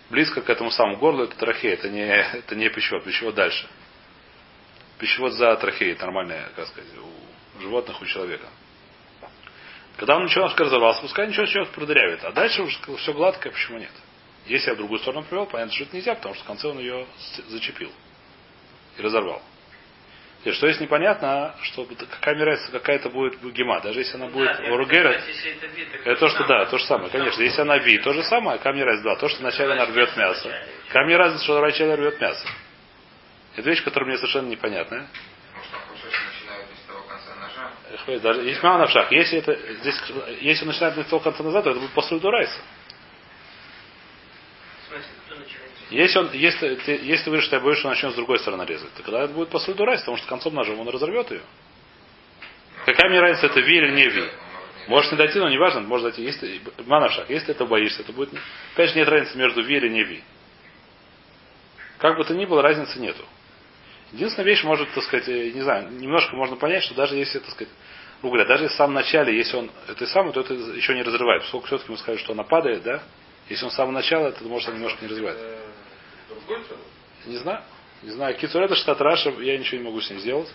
[0.09, 3.67] Близко к этому самому горлу это трахея, это не, это не пищевод, пищевод дальше.
[4.99, 8.47] Пищевод за трахеей, нормальная, как сказать, у животных, у человека.
[9.97, 12.23] Когда он ничего разорвался, пускай ничего человек продырявит.
[12.23, 13.91] А дальше уже все гладкое, почему нет?
[14.45, 16.79] Если я в другую сторону привел, понятно, что это нельзя, потому что в конце он
[16.79, 17.05] ее
[17.49, 17.91] зачепил
[18.97, 19.41] и разорвал.
[20.43, 24.55] И что есть непонятно, что какая разница, какая это будет гема, даже если она будет
[25.19, 27.41] Да, если это это то, что да, то же самое, конечно.
[27.41, 29.15] Если она ви, то же самое, камни раз два.
[29.15, 30.49] То, что вначале она рвет мясо.
[30.89, 32.47] Камни разница, что вначале рвет мясо.
[33.55, 35.07] Это вещь, которая мне совершенно непонятная.
[38.21, 39.11] Даже есть мало на шаг.
[39.11, 40.01] Если это здесь,
[40.39, 42.59] если начинает с того конца назад, то это будет после Дурайса.
[44.85, 45.76] В смысле, кто начинает?
[45.89, 48.39] Если он, если ты, если ты говоришь, что я боюсь, что он начнет с другой
[48.39, 51.41] стороны резать, то когда это будет после Дурайса, потому что концом ножом он разорвет ее.
[52.85, 54.29] Какая мне разница, это ви или не ви?
[54.87, 56.23] Может не дойти, но не важно, может дойти.
[56.23, 58.31] Если манавшах, если этого боишься, это будет.
[58.33, 60.23] Же, нет разницы между ви или не ви.
[61.97, 63.23] Как бы то ни было, разницы нету.
[64.13, 67.49] Единственная вещь может, так сказать, э, не знаю, немножко можно понять, что даже если, так
[67.49, 67.73] сказать,
[68.21, 71.41] грубо говоря, даже в самом начале, если он это самое, то это еще не разрывает.
[71.43, 73.03] Поскольку все-таки мы сказали, что она падает, да?
[73.49, 75.37] Если он с самого начала, то может он немножко не разрывает.
[77.25, 77.63] Не знаю.
[78.03, 78.35] Не знаю.
[78.37, 80.51] קיצור это שיטת Раша, я ничего не могу с ним сделать.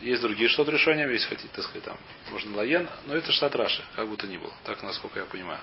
[0.00, 1.96] Есть другие что-то решения, если хотите, так сказать, там,
[2.30, 4.52] можно לעיין, но это שיטת Раша, как бы то ни было.
[4.64, 5.60] Так, насколько я понимаю.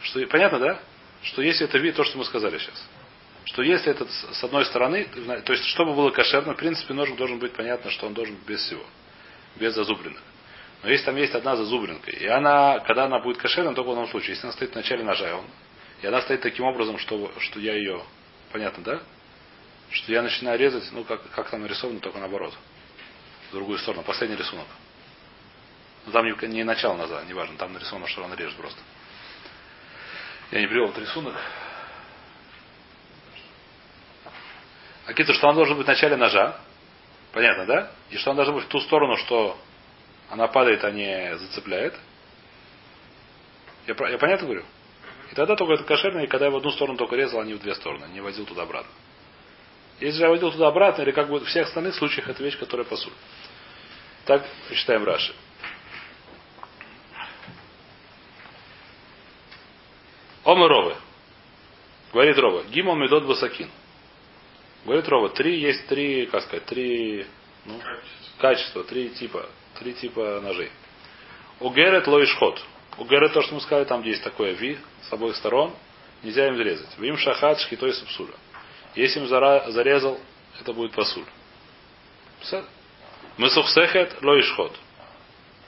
[0.00, 0.80] Что, понятно, да?
[1.22, 2.88] Что если это вид, то, что мы сказали сейчас.
[3.44, 5.04] Что если это с одной стороны,
[5.44, 8.60] то есть, чтобы было кошерно, в принципе, ножик должен быть понятно, что он должен без
[8.60, 8.84] всего.
[9.56, 10.22] Без зазубринок.
[10.82, 14.08] Но если там есть одна зазубринка, и она, когда она будет кошерна, только в одном
[14.08, 14.30] случае.
[14.30, 15.44] Если она стоит в начале ножа, и он,
[16.02, 18.02] и она стоит таким образом, что, что я ее,
[18.50, 19.02] понятно, да?
[19.90, 22.52] Что я начинаю резать, ну, как, как там нарисовано, только наоборот.
[23.50, 24.66] В другую сторону, последний рисунок.
[26.04, 28.80] Ну, там не, не начало ножа, неважно, там нарисовано, что она режет просто.
[30.50, 31.36] Я не привел этот рисунок.
[35.06, 36.58] А киту, что он должен быть в начале ножа.
[37.32, 37.92] Понятно, да?
[38.10, 39.56] И что он должен быть в ту сторону, что
[40.30, 41.94] она падает, а не зацепляет.
[43.86, 44.64] Я, я понятно говорю?
[45.32, 47.54] И тогда только это кошерно, и когда я в одну сторону только резал, а не
[47.54, 48.92] в две стороны, не возил туда-обратно.
[49.98, 52.84] Если же я водил туда-обратно, или как бы в всех остальных случаях, это вещь, которая
[52.84, 53.16] пасует.
[54.26, 55.32] Так считаем Раши.
[60.44, 60.96] Омы Ровы.
[62.12, 62.64] Говорит Рова.
[62.64, 63.70] Гимон Медот Басакин.
[64.84, 65.30] Говорит Рова.
[65.30, 67.26] Три есть три, как сказать, три
[67.64, 67.80] ну,
[68.38, 70.70] качества, три типа, три типа ножей.
[71.58, 72.62] Угерет лоишхот.
[72.98, 74.78] Угерет то, что мы сказали, там где есть такое ви
[75.08, 75.74] с обоих сторон,
[76.22, 76.88] нельзя им зарезать.
[76.98, 78.34] Вим шахат шхитой сапсуля.
[78.94, 80.20] Если им зарезал,
[80.60, 81.24] это будет пасуль.
[83.38, 84.76] Мы сухсехет лоишхот.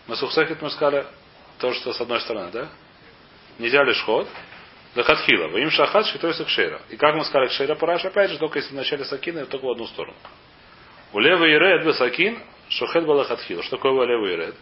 [0.07, 1.07] Мы сухсехет мы сказали,
[1.59, 2.69] то, что с одной стороны, да?
[3.59, 4.29] Нельзя лишь ход.
[4.95, 5.57] Лехатхила.
[5.57, 6.81] Им шахат шхитой сакшера.
[6.91, 9.71] И как мы сказали, кшера параш, опять же, только если в начале сакина, только в
[9.71, 10.17] одну сторону.
[11.13, 13.63] У левый иред бесакин, шохет балахатхила.
[13.63, 14.55] Что такое левый иред?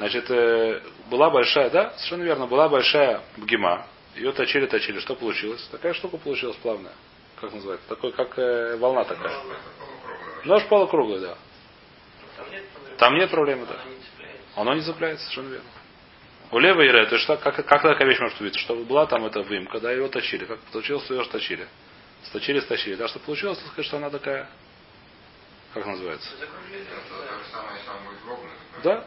[0.00, 3.84] Значит, э, была большая, да, совершенно верно, была большая бгема.
[4.16, 4.98] Ее точили, точили.
[4.98, 5.62] Что получилось?
[5.70, 6.94] Такая штука получилась плавная.
[7.38, 7.86] Как называется?
[7.86, 9.30] Такой, как э, волна такая.
[10.46, 11.36] Нож полукруглый, да.
[12.38, 12.96] Там нет проблем.
[12.96, 13.74] Там нет проблемы, да.
[13.74, 14.56] Она не цепляется.
[14.56, 15.70] Оно не цепляется, совершенно верно.
[16.50, 18.56] У левой ире, то есть что, как, как такая вещь может быть?
[18.56, 20.46] Что была там эта выемка, да, его точили.
[20.46, 21.68] Как получилось, что ее точили.
[22.22, 22.94] Сточили, сточили.
[22.94, 24.48] Да, что получилось, так сказать, что она такая,
[25.74, 26.30] как называется?
[26.38, 26.46] То.
[28.82, 29.04] Да,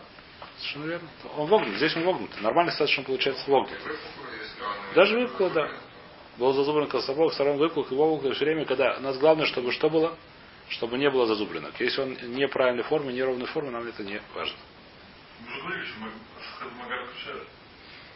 [0.58, 1.10] совершенно верно.
[1.38, 2.42] Он вогнут, здесь он вогнут.
[2.42, 3.78] Нормально достаточно получается вогнут.
[4.96, 5.70] Даже выпукло, да.
[6.38, 9.90] Был зазубрен обоих сторон выпуклых и вогнутых все время, когда у нас главное, чтобы что
[9.90, 10.18] было?
[10.70, 11.80] Чтобы не было зазубренок.
[11.80, 14.58] Если он неправильной формы, неровной формы, нам это не важно.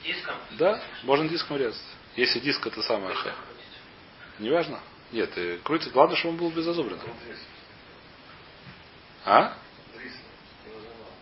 [0.03, 0.37] Диском.
[0.53, 1.81] Да, можно диском резать.
[2.17, 3.17] Если диск это самое.
[4.39, 4.81] Не важно?
[5.13, 5.31] Нет,
[5.63, 5.93] крутит.
[5.93, 6.67] Главное, чтобы он был без.
[9.25, 9.57] А?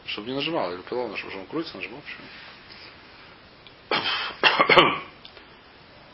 [0.07, 0.73] Чтобы не нажимал.
[0.73, 2.01] Или главное, чтобы он крутится, нажимал.
[2.01, 2.27] Почему?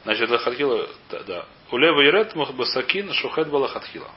[0.05, 1.47] Значит, лахатхила, да, да.
[1.71, 4.11] Улева Ерет Басакин Шухет Балахатхила.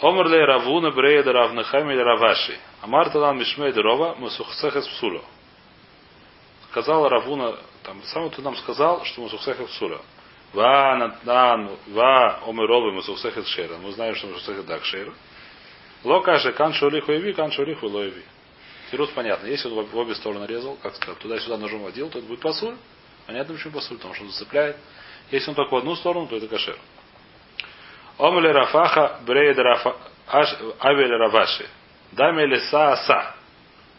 [0.00, 2.58] Омр лей Равуна Брееда Равнахами Раваши.
[2.82, 5.22] Амар Талан Мишмей Рова Мусухсехес Псуло.
[6.70, 10.00] Сказал Равуна, там, сам ты нам сказал, что Мусухсехес Псуло.
[10.52, 13.78] Ва натан, ва омеровы мусухсехет шера.
[13.78, 15.12] Мы знаем, что мусухсехет дак шера.
[16.04, 18.22] Лока же кан шолиху яви, кан шолиху лоеви.
[18.90, 19.46] Тирус понятно.
[19.46, 22.76] Если он в обе стороны резал, как сказать, туда-сюда ножом водил, то это будет пасуль.
[23.26, 24.76] Понятно, почему пасуль, потому что он зацепляет.
[25.30, 26.76] Если он только в одну сторону, то это кашер.
[28.18, 29.96] Омеле рафаха брейд рафа
[30.28, 31.66] авель раваши.
[32.12, 33.34] דמי לסאסאה.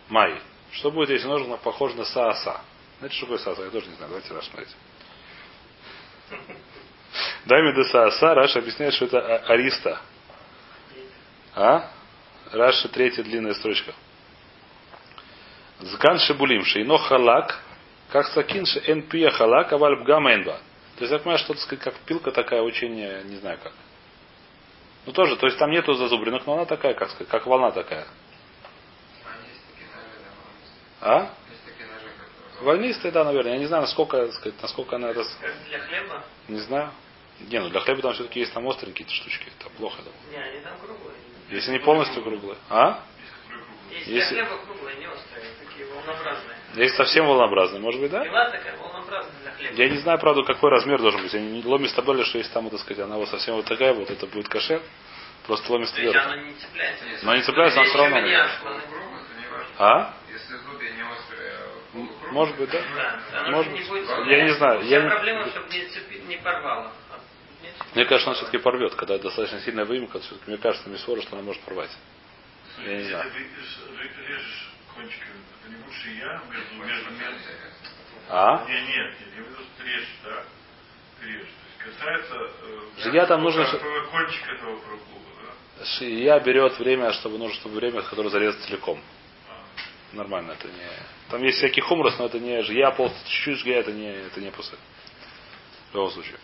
[0.09, 0.39] מאי.
[0.71, 2.61] Что будет, если нож похож на סאסאה?
[2.99, 3.63] Знаете, что такое סאסאה?
[3.63, 4.09] Я тоже не знаю.
[4.09, 4.73] Давайте рассмотрите.
[7.45, 9.99] דמי דסאסאה, Раша объясняет, что это а- ариста.
[11.55, 11.89] А?
[12.51, 13.93] Раша третья длинная строчка.
[15.79, 17.59] זקן שבולים, שאינו חלק,
[18.09, 20.59] כסכין שחלק, אבל פגימה אין בה.
[20.95, 23.73] То есть я понимаю, что это как пилка такая очень, э, не знаю как.
[25.05, 28.05] Ну тоже, то есть там нету зазубринок, но она такая, как как волна такая.
[31.01, 31.33] А А?
[32.61, 33.53] Волнистая, да, наверное.
[33.53, 35.25] Я не знаю, насколько, сказать, насколько она это...
[35.67, 36.23] Для хлеба?
[36.47, 36.91] Не знаю.
[37.41, 39.49] Не, ну для хлеба там все-таки есть там острые какие-то штучки.
[39.59, 40.01] Это плохо.
[40.01, 40.37] Да.
[40.37, 41.17] Не, они там круглые.
[41.49, 42.57] Если не полностью круглые.
[42.69, 43.03] А?
[43.93, 46.57] Есть Если- хлеба круглые, не острые, такие волнообразные.
[46.75, 48.23] Есть совсем волнообразные, может быть, да?
[48.23, 49.73] Пила такая волнообразная для хлеба.
[49.75, 51.33] Я не знаю, правда, какой размер должен быть.
[51.33, 54.09] Я не ломи стабели, что если там, так сказать, она вот совсем вот такая, вот
[54.09, 54.81] это будет кашер.
[55.45, 56.17] Просто ломи То есть стабели.
[56.33, 57.03] оно не цепляется.
[57.23, 58.17] Но не цепляется, она все равно.
[58.17, 58.81] она- не важно.
[59.77, 60.13] А?
[60.31, 61.51] Если зубья не острые,
[61.93, 62.81] а Может быть, да?
[63.31, 63.89] Да, Может же не быть.
[63.89, 66.91] будет Я не знаю, Вся я не- проблема, чтобы не, цепи- не порвало.
[67.11, 67.19] А
[67.61, 67.69] не.
[67.95, 71.43] Мне кажется, она все-таки порвет, когда достаточно сильная выемка, все-таки мне кажется, мисфора, что она
[71.43, 71.91] может порвать.
[72.77, 77.49] Я Если ты режешь- кончиками, это не лучше я между, между.
[78.29, 78.65] А?
[78.67, 80.43] Не, нет, нет, я имею в виду, режешь, да?
[81.25, 81.47] Режешь.
[81.47, 82.35] То есть касается...
[82.35, 85.29] э, Жилья там нужно, Кончик этого проклуба,
[85.79, 85.85] да?
[85.85, 89.01] Шия берет время, чтобы нужно, чтобы время, которое зарезать целиком.
[89.49, 90.15] А.
[90.15, 90.89] Нормально, это не.
[91.29, 94.51] Там есть всякий хумрос, но это не жия, полностью чуть-чуть жия, это не, это не
[94.51, 94.77] пусы.
[95.91, 96.37] В любом случае.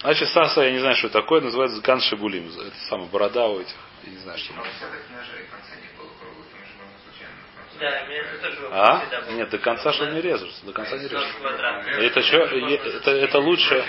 [0.00, 2.48] Значит, саса, я не знаю, что это такое, называется ган шибулим.
[2.48, 3.76] Это самая борода у этих.
[4.04, 4.54] Я не знаю, что.
[4.54, 7.34] Но все-таки ножей конца не полукруглые, потому что можно случайно...
[7.80, 9.32] Да, меня это тоже А?
[9.32, 10.54] Нет, до конца что не режешь.
[10.62, 11.34] До конца не Нож режешь.
[11.40, 12.06] квадратный.
[12.06, 12.36] Это что?
[12.38, 13.84] Это, это лучше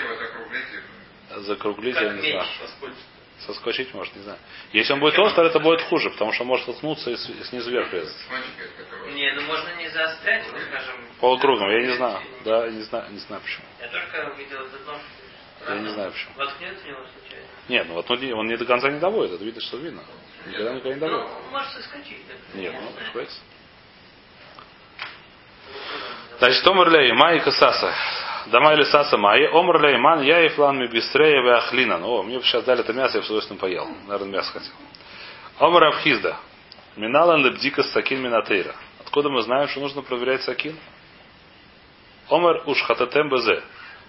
[1.36, 2.46] закруглить, я не знаю.
[2.60, 2.96] соскочит.
[3.46, 4.38] Соскочить может, не знаю.
[4.72, 7.92] Если он будет острый, это будет хуже, потому что он может толкнуться и снизу вверх
[7.92, 8.16] резать.
[9.12, 10.94] Не, ну можно не заострять, ну скажем.
[11.20, 12.20] Полукругом, я не знаю.
[12.44, 13.66] Да, не знаю, не знаю почему.
[13.80, 15.00] Я только увидел этот нож.
[15.68, 16.32] Я не знаю почему.
[16.36, 17.00] Воткнет в него.
[17.68, 20.02] Нет, ну вот он не- до конца не доводит, это видно, что видно.
[20.46, 21.26] Никогда никогда не доводит.
[21.26, 22.22] Ну, может соскочить.
[22.28, 22.58] да.
[22.58, 23.30] Нет, ну, хватит.
[26.38, 27.94] Значит, Омрлей, Май Касаса.
[28.46, 29.46] Дамай или Саса Май.
[29.48, 31.98] Омрлей, Ман, я и флан ми бисрея ве ахлина.
[31.98, 33.88] Ну, мне бы сейчас дали это мясо, я бы с удовольствием поел.
[34.06, 34.72] Наверное, мясо хотел.
[35.58, 36.36] Омр Абхизда.
[36.96, 38.74] Миналан лебдика сакин минатейра.
[39.00, 40.76] Откуда мы знаем, что нужно проверять сакин?
[42.28, 43.62] Омар уж хататем безе.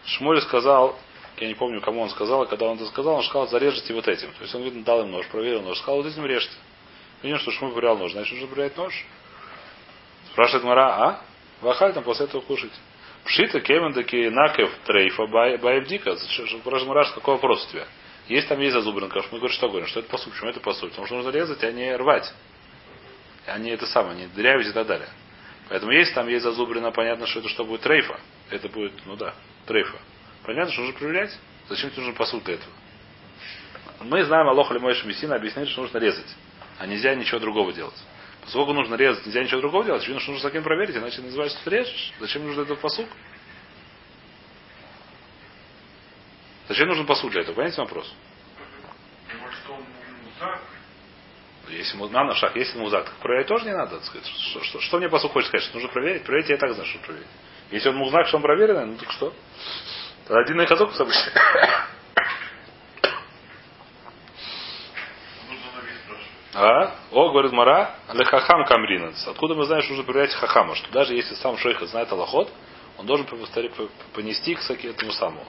[0.06, 0.98] Шмуль сказал,
[1.38, 4.08] я не помню, кому он сказал, а когда он это сказал, он сказал, зарежьте вот
[4.08, 4.32] этим.
[4.34, 6.54] То есть он, видно, дал им нож, проверил нож, сказал, вот этим режьте.
[7.22, 9.06] Видим, что Шмуль проверял нож, значит, нужно проверять нож.
[10.32, 11.22] Спрашивает Мара, а?
[11.62, 12.72] Вахаль там после этого кушать.
[13.26, 16.16] Пшита, кемен, таки накев, трейфа, баевдика.
[16.16, 17.88] Спрашивает Мара, какой вопрос у тебя?
[18.28, 19.22] Есть там есть зазубринка.
[19.32, 20.34] Мы говорим, что говорим, что это посуд.
[20.34, 20.90] Почему это посуд?
[20.90, 22.32] Потому что нужно резать, а не рвать.
[23.48, 25.10] А не это самое, не дырявить и так далее.
[25.70, 28.20] Поэтому если там есть зазубрина, понятно, что это что будет трейфа.
[28.50, 29.34] Это будет, ну да,
[29.66, 29.98] трейфа.
[30.46, 31.38] Понятно, что нужно проверять?
[31.70, 32.72] Зачем тебе нужен посуд для этого?
[34.02, 36.36] Мы знаем Аллах или Мойша Мессина объясняет, что нужно резать.
[36.78, 37.96] А нельзя ничего другого делать.
[38.42, 41.70] Поскольку нужно резать, нельзя ничего другого делать, видно, что нужно сакин проверить, иначе называется, что
[41.72, 42.14] режешь.
[42.20, 43.08] Зачем нужен этот посуд?
[46.68, 47.56] Зачем нужен посуд для этого?
[47.56, 48.14] Понимаете вопрос?
[51.70, 53.98] Если на шаг, если музак, так проверять тоже не надо.
[53.98, 54.28] Так сказать.
[54.28, 55.66] Что, что, что мне посуд хочет сказать?
[55.66, 56.24] Что нужно проверить?
[56.24, 57.28] Проверить я так знаю, что проверить.
[57.72, 59.34] Если он музак, что он проверенный, ну так что?
[60.26, 61.34] Тогда один вид спрашивать.
[66.56, 66.96] А?
[67.12, 69.28] О, говорит Мара, лехахам камринанс.
[69.28, 70.76] Откуда мы знаем, что нужно проверять хахама?
[70.76, 72.50] Что даже если сам шейха знает Аллахот,
[72.98, 75.46] он должен понести к этому самому.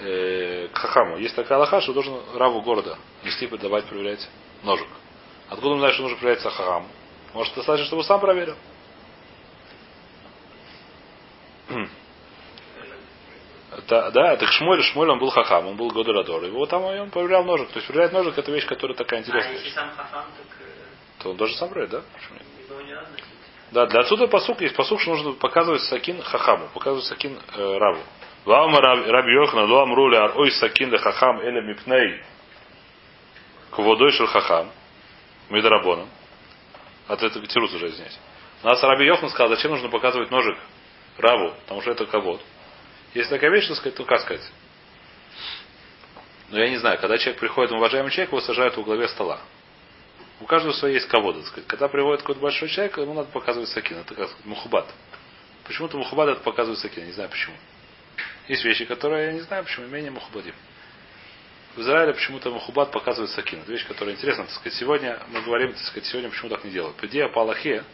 [0.00, 1.18] Э, к хахаму.
[1.18, 4.26] Есть такая Аллаха, что должен раву города нести, давать проверять
[4.62, 4.86] ножик.
[5.50, 6.86] Откуда мы знаем, что нужно проверять хахам?
[7.34, 8.56] Может, достаточно, чтобы сам проверил?
[13.78, 16.42] Это, да, это Шмуэль, Шмуэль, он был хахам, он был Годорадор.
[16.44, 17.68] Его там он проверял ножик.
[17.68, 19.52] То есть проверять ножик это вещь, которая такая А интересная.
[19.52, 22.02] если сам хахам, так э, То он должен сам проверять, да?
[22.12, 22.98] Почему нет?
[23.70, 28.00] Да, для отсюда посук есть посук, что нужно показывать сакин хахаму, показывать сакин э, раву.
[28.46, 32.22] Лама раби Йохна, лам рули ар ой сакин ле хахам эле мипней
[33.70, 34.70] кводой шел хахам
[35.50, 36.08] мидрабоном.
[37.06, 38.18] А то это тирус уже здесь.
[38.62, 40.58] У нас Раби Йохан сказал, зачем нужно показывать ножик
[41.16, 42.40] раву, потому что это кавод.
[43.14, 44.42] Если такая вещь, то сказать, то как сказать?
[46.50, 49.40] Но я не знаю, когда человек приходит, уважаемый человек, его сажают в главе стола.
[50.40, 51.66] У каждого своей есть кого так сказать.
[51.66, 53.98] Когда приводит какой-то большой человек, ему надо показывать сакин.
[53.98, 54.86] Это как сказать, мухабат.
[55.64, 57.56] Почему-то мухабат это показывает сакин, не знаю почему.
[58.46, 60.54] Есть вещи, которые я не знаю, почему менее мухабадим.
[61.76, 63.60] В Израиле почему-то мухабат показывает сакин.
[63.60, 64.74] Это вещь, которая интересна, так сказать.
[64.74, 66.96] Сегодня мы говорим, так сказать, сегодня почему так не делают.
[66.96, 67.84] По идее, по Аллахе,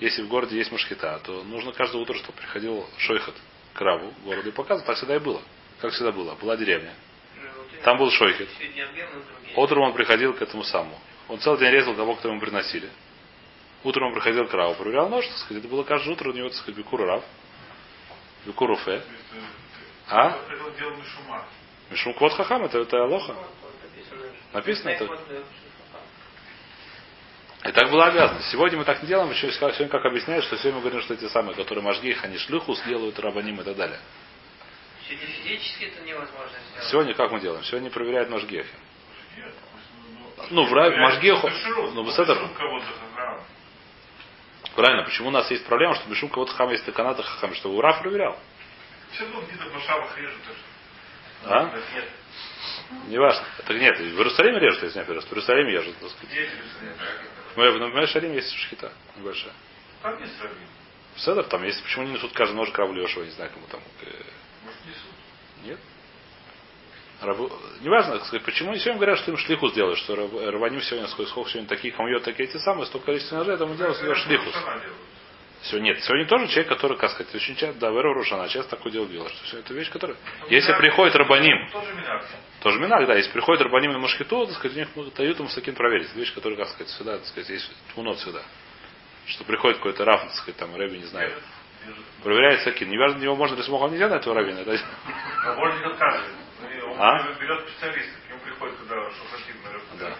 [0.00, 3.34] если в городе есть мушкета, то нужно каждое утро, чтобы приходил шойхат
[3.72, 4.86] к Раву городу и показывал.
[4.86, 5.42] Так всегда и было.
[5.80, 6.34] Как всегда было.
[6.34, 6.94] Была деревня.
[7.84, 8.48] Там был шойхет.
[9.56, 10.98] Утром он приходил к этому самому.
[11.28, 12.88] Он целый день резал того, кто ему приносили.
[13.84, 15.64] Утром он приходил к Раву, проверял нож, так сказать.
[15.64, 17.24] Это было каждое утро у него, так сказать, бикур Рав.
[18.46, 19.02] Бикур Уфе.
[20.08, 20.38] А?
[21.90, 23.34] Мишум Квот Хахам, это, это Алоха.
[24.52, 25.08] Написано это.
[27.64, 28.50] И так была обязанность.
[28.50, 31.28] Сегодня мы так не делаем, еще сегодня как объясняют, что сегодня мы говорим, что эти
[31.28, 34.00] самые, которые мажгих, они шлюхус делают рабаним и так далее.
[35.08, 36.88] Сегодня физически это невозможно сделать.
[36.90, 37.62] Сегодня как мы делаем?
[37.64, 38.74] Сегодня проверяют мажгехи.
[40.50, 42.36] Ну, в Ра- Машгеху- ну, ну, Бесседер.
[42.58, 43.40] кого-то хахам.
[44.74, 47.92] Правильно, почему у нас есть проблема, что Мишум кого-то хам есть каната хахам, что Ура
[48.00, 48.36] проверял.
[49.12, 50.40] Все равно где-то в Машавах режут.
[50.46, 51.64] так что- А?
[51.94, 52.08] Нет,
[53.08, 53.44] Не важно.
[53.58, 55.04] Это нет, в Иерусалиме режут, если не.
[55.04, 56.48] В Иерусалиме режут, так сказать.
[57.56, 59.52] В Мешарим есть шхита небольшая.
[60.02, 60.66] Там есть раввин.
[61.14, 61.82] В Седер там есть.
[61.82, 63.80] Почему не несут каждый нож Йошуа, не знаю, кому там.
[64.02, 64.06] э,
[64.64, 65.12] Может, несут.
[65.64, 65.78] Нет?
[67.20, 67.52] Рабу...
[67.82, 71.94] Неважно, почему сегодня говорят, что им шлиху сделают, что раб- рабаним сегодня, сколько, сегодня таких
[71.94, 74.52] хамьет, такие эти самые, столько количества ножей, этому делают шлихус.
[74.52, 74.92] Делают.
[75.64, 76.02] Сегодня нет.
[76.02, 79.32] Сегодня тоже человек, который, как сказать, очень часто, да, Вера Рушана, часто такое дело делает,
[79.32, 80.16] что все это вещь, которая.
[80.40, 82.24] Ну, Если приходит рабаним, Тоже минак.
[82.62, 85.48] тоже минак, да, если приходит рабаним на машкиту, так сказать, у них могут- дают ему
[85.48, 86.08] сакин проверить.
[86.10, 88.42] Это вещь, которая, как сказать, сюда, так сказать, есть тмунот сюда.
[89.26, 91.32] Что приходит какой-то раф, так сказать, там, Рэби, не знаю,
[92.24, 92.88] проверяет сакин.
[92.90, 94.62] Не важно, его можно ли смог, нельзя на этого равина.
[95.44, 95.60] А.
[95.60, 97.22] Он А?
[97.40, 98.12] берет специалиста.
[98.62, 99.56] Приходит, когда шухатим
[99.98, 100.16] Да.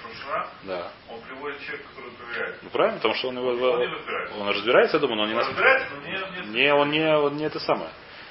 [0.64, 0.92] Да.
[1.08, 2.62] он приводит человека, который проверяет.
[2.62, 3.50] Ну правильно, потому что он его.
[3.50, 4.36] Он не разбирается.
[4.36, 7.16] Он разбирается, я думаю, но он не Он разбирается, но не, не, Не, он не,
[7.16, 7.90] он не это самое.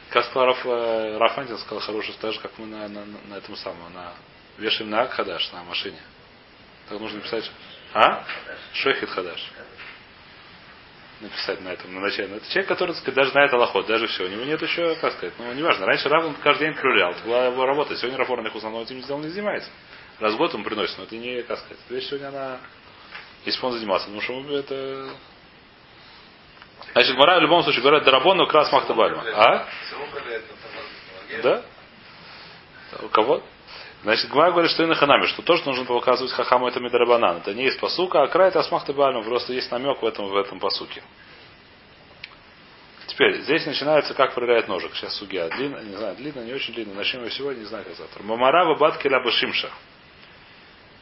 [0.10, 4.14] Каспаров э, Рафантин сказал хорошую так же, как мы на, на, на этом самом, на
[4.58, 6.00] вешаем на Хадаш на машине.
[6.90, 7.50] Так нужно написать.
[7.94, 8.26] А?
[8.74, 9.52] Шехит Хадаш.
[11.22, 12.36] Написать на этом, на начале.
[12.36, 14.26] Это человек, который, сказать, даже знает Аллахот, даже все.
[14.26, 15.86] У него нет еще, как сказать, ну, неважно.
[15.86, 17.12] Раньше Рав он каждый день проверял.
[17.12, 17.96] Это была его работа.
[17.96, 19.70] Сегодня Рафор в основном этим делом не занимается.
[20.22, 22.60] Раз в год он приносит, но это не, как сказать, эта вещь сегодня она,
[23.44, 25.10] если бы он занимался, потому что это,
[26.94, 29.24] Значит, Мара в любом случае говорят Дарабону крас Махтабальма.
[29.34, 29.68] А?
[31.42, 31.64] Да?
[33.02, 33.42] У кого?
[34.04, 37.38] Значит, Гмара говорит, что и на ханаме, что тоже нужно показывать хахаму это медрабанан.
[37.38, 40.36] Это не из посука, а край это асмахта бальма, просто есть намек в этом, в
[40.36, 41.04] этом посуке.
[43.08, 44.96] Теперь, здесь начинается, как проверяет ножик.
[44.96, 45.48] Сейчас сугия.
[45.50, 46.96] Длинно, не знаю, длинно, не очень длинно.
[46.96, 48.24] Начнем ее сегодня, не знаю, как завтра.
[48.24, 49.70] Мамараба батки ляба шимша.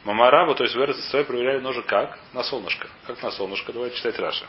[0.04, 2.18] Мамараба, то есть в Эрцесой проверяли ножик как?
[2.32, 2.88] На солнышко.
[3.06, 3.72] Как на солнышко?
[3.72, 4.46] Давайте читать Раша.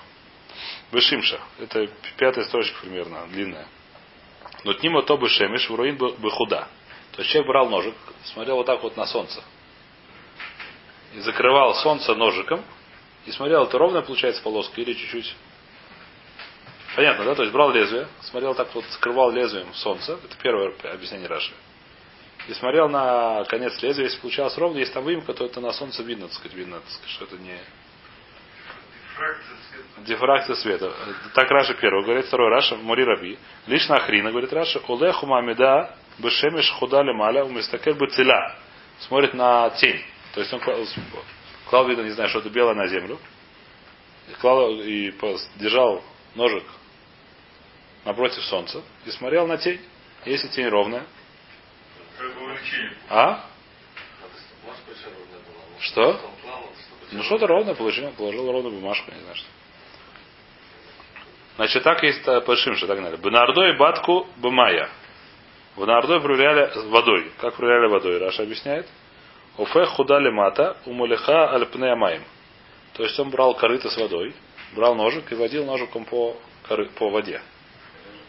[0.91, 1.39] Бешимша.
[1.59, 1.87] Это
[2.17, 3.67] пятая строчка примерно, длинная.
[4.63, 6.67] Но тнима то бы шемиш, вруин бы худа.
[7.11, 9.43] То есть человек брал ножик, смотрел вот так вот на солнце.
[11.13, 12.63] И закрывал солнце ножиком.
[13.25, 15.35] И смотрел, это ровная получается полоска или чуть-чуть.
[16.95, 17.35] Понятно, да?
[17.35, 20.13] То есть брал лезвие, смотрел так вот, скрывал лезвием солнце.
[20.13, 21.51] Это первое объяснение Раши.
[22.47, 26.03] И смотрел на конец лезвия, если получалось ровно, если там выемка, то это на солнце
[26.03, 27.57] видно, так сказать, видно, так сказать, что это не
[30.05, 30.93] Дифракция света.
[31.35, 33.37] Так Раша первый говорит, второй Раша, מורי רבי.
[33.67, 38.55] לישנא אחרינא, говорит Раша, הולך ומעמידה בשמש חודה למעלה ומסתכל בצילה.
[38.99, 40.03] Смотрит на тень.
[40.33, 40.79] То есть он клал,
[41.69, 43.19] клал видно, не знаю, что-то белое на землю.
[44.29, 45.13] И, клал, и
[45.57, 46.03] держал
[46.35, 46.63] ножик
[48.05, 49.81] напротив солнца и смотрел на тень.
[50.25, 51.03] Если тень ровная.
[53.09, 53.45] А?
[54.21, 54.77] Надо,
[55.79, 56.19] Что?
[57.11, 59.47] Ну что-то ровное положил, положил ровную бумажку, не знаю что.
[61.57, 63.19] Значит, так есть э, Пашимша, так далее.
[63.19, 64.89] Бенардой батку бымая.
[65.75, 67.31] В Нардой проверяли водой.
[67.39, 68.17] Как проверяли водой?
[68.19, 68.87] Раша объясняет.
[69.57, 72.23] Офе худали мата умулиха альпне маим.
[72.93, 74.33] То есть он брал корыто с водой,
[74.75, 76.35] брал ножик и водил ножиком по,
[76.67, 77.41] коры, по воде.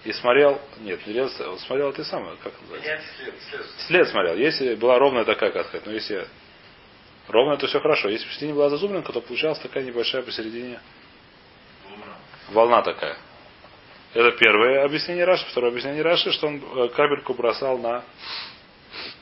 [0.05, 1.29] И смотрел, нет, не
[1.59, 2.91] смотрел ты сам, как называется?
[2.91, 3.03] Нет.
[3.19, 3.67] След, след.
[3.87, 4.37] След смотрел.
[4.37, 6.27] Если была ровная такая, как сказать, но если
[7.29, 8.09] ровная, то все хорошо.
[8.09, 10.81] Если посередине была зазубренка, то получалась такая небольшая посередине
[12.51, 13.17] волна такая.
[14.15, 15.47] Это первое объяснение Раши.
[15.47, 18.05] Второе объяснение Раши, что он э, капельку бросал на,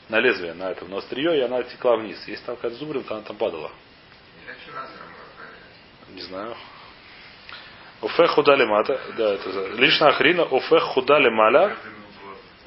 [0.09, 2.21] на лезвие, на этом, на острие, и она текла вниз.
[2.27, 3.71] Если там какая-то зубринка, она там падала.
[6.09, 6.55] Не знаю.
[8.01, 8.99] Уфех худали мата.
[9.17, 10.43] Да, это лично Ахрина.
[10.45, 11.69] Уфех худали маля.
[11.69, 12.01] Каждый минут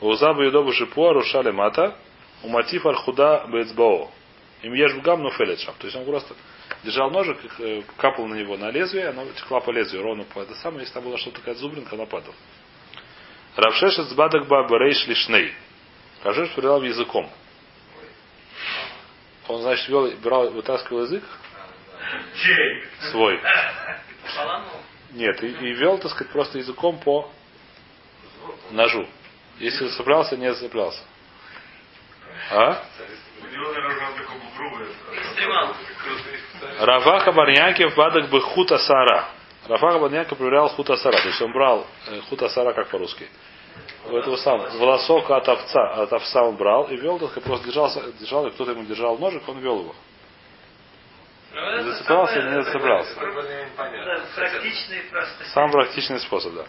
[0.00, 1.96] Узабу юдобу шипуа рушали мата.
[2.42, 4.10] Уматив архуда бецбао.
[4.62, 5.74] Им ешь бгам нуфелет шам.
[5.78, 6.34] То есть он просто
[6.82, 7.38] держал ножик,
[7.96, 11.04] капал на него на лезвие, оно текла по лезвию ровно по это самое, если там
[11.04, 12.34] была что-то такая зубринка, она падала.
[13.56, 15.54] Равшешет сбадок баба рейш лишней.
[16.22, 17.30] Равшеш проверял языком.
[19.48, 21.22] Он, значит, вел, брал, вытаскивал язык
[22.42, 22.84] Чей?
[23.10, 23.40] свой.
[25.14, 27.30] Нет, и, и вел, так сказать, просто языком по
[28.70, 29.06] ножу.
[29.58, 31.00] Если зацеплялся, не зацеплялся.
[32.50, 32.82] А?
[36.80, 39.28] Раваха Барнякев бадок бы хута сара.
[39.68, 41.16] Рафаха Барнякев проверял хута сара.
[41.22, 43.28] То есть он брал э, хута сара, как по-русски.
[44.06, 44.68] У этого самого.
[44.76, 48.72] Волосок от овца, от овца он брал и вел, так просто держался, держал, и кто-то
[48.72, 49.94] ему держал ножик, он вел его.
[51.54, 53.14] Ну, Зацеплялся, самое- не зацеплялся.
[53.14, 55.44] Да, практичный просто.
[55.52, 56.64] Самый практичный способ, да.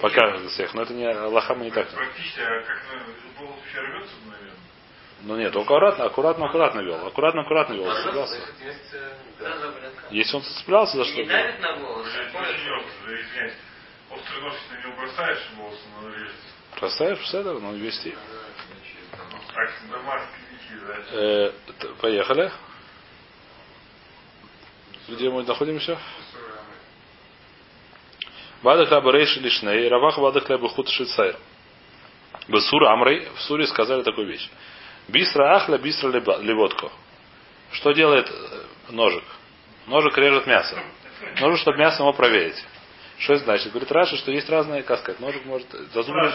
[0.00, 0.74] Пока из всех.
[0.74, 1.88] Но это не Аллаха мы не так.
[1.88, 4.52] Практически, а как на волос вообще рвется, наверное?
[5.22, 7.06] Ну нет, аккуратно, аккуратно, аккуратно вел.
[7.06, 7.84] Аккуратно, аккуратно вел.
[7.86, 10.02] Да, зубринка.
[10.10, 11.14] Если он зацеплялся, за что?
[11.16, 13.24] Не давит на очень острый,
[14.46, 16.46] нож, на него бросаешь, волосы он режется.
[16.78, 18.14] Бросаешь в седер, ну вести.
[19.54, 20.96] Так, домашний дикий, да?
[21.12, 22.52] Э, т- поехали.
[25.08, 25.98] Где мы находимся?
[28.62, 31.36] Бадах Абарейши Лишней, Равах Бадах Лебухут Шицайр.
[32.48, 34.48] Бесур Амрей в Суре сказали такую вещь.
[35.08, 36.90] Бистра Ахля, бистра леба- левотко.
[37.72, 39.22] Что делает э, ножик?
[39.86, 40.76] Ножик режет мясо.
[41.40, 42.64] Нужно, чтобы мясо его проверить.
[43.18, 43.70] Что это значит?
[43.70, 46.34] Говорит Раша, что есть разные, как сказать, ножик может зазубрить.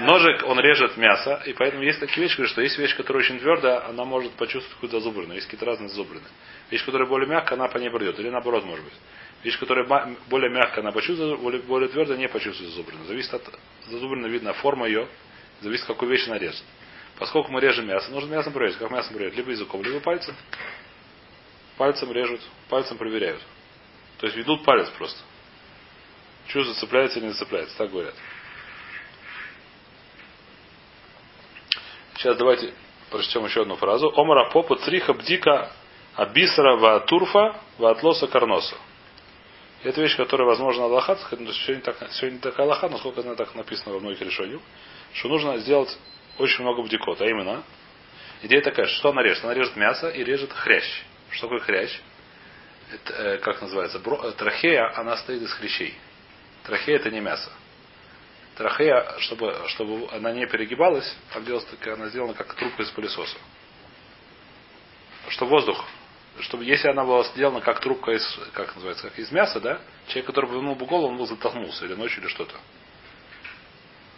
[0.00, 3.86] Ножик, он режет мясо, и поэтому есть такие вещи, что есть вещь, которая очень твердая,
[3.86, 5.34] она может почувствовать какую-то зазубрину.
[5.34, 6.24] Есть какие-то разные зазубрины.
[6.70, 8.18] Вещь, которая более мягкая, она по ней пройдет.
[8.18, 8.94] Или наоборот, может быть.
[9.44, 9.86] Вещь, которая
[10.28, 13.04] более мягкая, она почувствует, более, более твердая, не почувствует зазубрину.
[13.04, 13.42] Зависит от
[13.88, 15.06] зазубрины, видно форма ее,
[15.60, 16.64] зависит, какую вещь она режет.
[17.18, 18.78] Поскольку мы режем мясо, нужно мясо проверить.
[18.78, 19.36] Как мясо проверяют?
[19.36, 20.34] Либо языком, либо пальцем.
[21.76, 23.42] Пальцем режут, пальцем проверяют.
[24.20, 25.18] То есть ведут палец просто.
[26.48, 28.14] Чувство цепляется или не цепляется, так говорят.
[32.16, 32.74] Сейчас давайте
[33.10, 34.12] прочтем еще одну фразу.
[34.14, 35.72] Омара попа цриха бдика
[36.16, 38.76] абисара ва турфа ва атлоса карноса.
[39.82, 43.94] Это вещь, которая, возможно, Аллаха, сегодня, так, сегодня не такая Аллаха, насколько она так написано
[43.94, 44.60] во многих решениях,
[45.14, 45.98] что нужно сделать
[46.36, 47.22] очень много бдикот.
[47.22, 47.62] А именно,
[48.42, 49.42] идея такая, что она режет?
[49.42, 50.84] Она режет мясо и режет хрящ.
[51.30, 51.98] Что такое хрящ?
[53.08, 53.98] Э, как называется?
[53.98, 55.94] Э, трахея, она стоит из хрящей.
[56.64, 57.50] Трахея это не мясо.
[58.56, 63.38] Трахея, чтобы, чтобы она не перегибалась, там делалась такая, она сделана как трубка из пылесоса.
[65.28, 65.84] Что воздух,
[66.40, 70.26] чтобы если она была сделана как трубка из, как называется, как из мяса, да, человек,
[70.26, 72.54] который повернул бы голову, он бы затолкнулся или ночью, или что-то.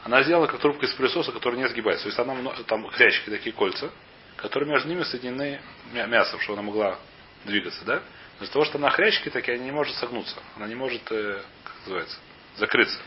[0.04, 2.04] Она сделана как трубка из пылесоса, которая не сгибается.
[2.04, 3.90] То есть она, там хрящики, такие кольца,
[4.36, 5.60] которые между ними соединены
[5.92, 6.98] мя- мясом, чтобы она могла
[7.44, 8.02] двигаться, да.
[8.42, 10.36] Из-за того, что она хрящики такие, она не может согнуться.
[10.56, 12.18] Она не может, э, как называется,
[12.56, 12.98] закрыться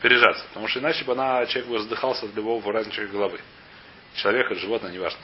[0.00, 0.44] пережаться.
[0.48, 3.40] Потому что иначе бы она, человек бы задыхался от любого выражения головы.
[4.14, 5.20] Человека, животное, неважно.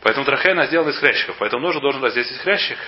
[0.00, 1.36] Поэтому трахея она сделана из хрящиков.
[1.38, 2.78] Поэтому нож должен разрезать из хрящик.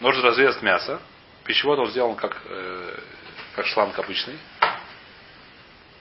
[0.00, 1.00] Нож разрезать мясо.
[1.44, 2.98] Пищевод он сделан как, э,
[3.56, 4.38] как шланг обычный.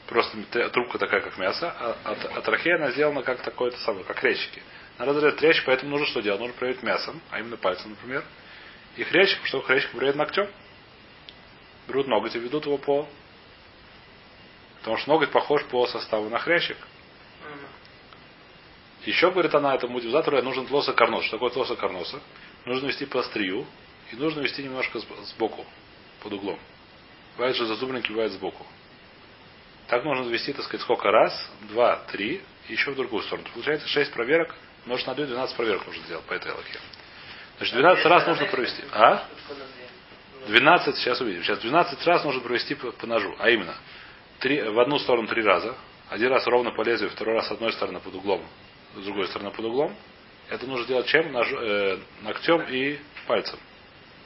[0.07, 0.37] Просто
[0.71, 1.73] трубка такая, как мясо.
[1.79, 4.61] А, а, а трахея она сделана как такое-то самое, как хрящики.
[5.05, 6.39] Разрезать хрящик, поэтому нужно что делать?
[6.39, 8.23] Нужно проверить мясом, а именно пальцем, например.
[8.97, 10.47] И хрящик, что хрящик проверяет ногтем
[11.91, 13.07] берут ноготь и ведут его по...
[14.79, 16.77] Потому что ноготь похож по составу на хрящик.
[19.05, 21.25] Еще, говорит она, этому мудивзатору нужен тлоса карнос.
[21.25, 22.21] Что такое тлоса карноса?
[22.65, 23.65] Нужно вести по острию
[24.11, 25.65] и нужно вести немножко сб- сбоку,
[26.21, 26.59] под углом.
[27.35, 28.65] Бывает же зазубринки, бывает сбоку.
[29.87, 31.33] Так нужно вести, так сказать, сколько раз,
[31.69, 33.47] два, три, и еще в другую сторону.
[33.53, 34.55] Получается 6 проверок,
[34.85, 36.79] может на 12 проверок нужно сделать по этой локе.
[37.57, 38.83] Значит, 12 раз нужно провести.
[38.91, 39.27] А?
[40.47, 41.43] 12, сейчас увидим.
[41.43, 43.35] Сейчас 12 раз нужно провести по, по ножу.
[43.39, 43.75] А именно,
[44.39, 45.75] три, в одну сторону три раза.
[46.09, 48.43] Один раз ровно по лезвию, второй раз с одной стороны под углом,
[48.95, 49.95] с другой стороны под углом.
[50.49, 51.31] Это нужно делать чем?
[51.31, 53.57] Нож, э, ногтем и пальцем.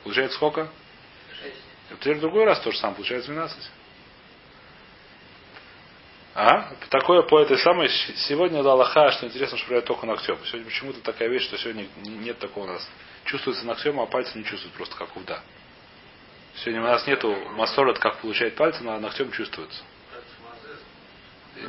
[0.04, 0.62] Получается сколько?
[1.92, 3.72] А Теперь в другой раз то же самое, получается 12.
[6.36, 6.74] А?
[6.90, 7.88] Такое по этой самой.
[8.28, 10.38] Сегодня да Аллаха, что интересно, что проверяют только ногтем.
[10.46, 12.86] Сегодня почему-то такая вещь, что сегодня нет такого у нас.
[13.24, 15.42] Чувствуется ногтем, а пальцы не чувствуют просто как увда.
[16.58, 19.82] Сегодня у нас нету масорот, как получает пальцем, а ногтем чувствуется.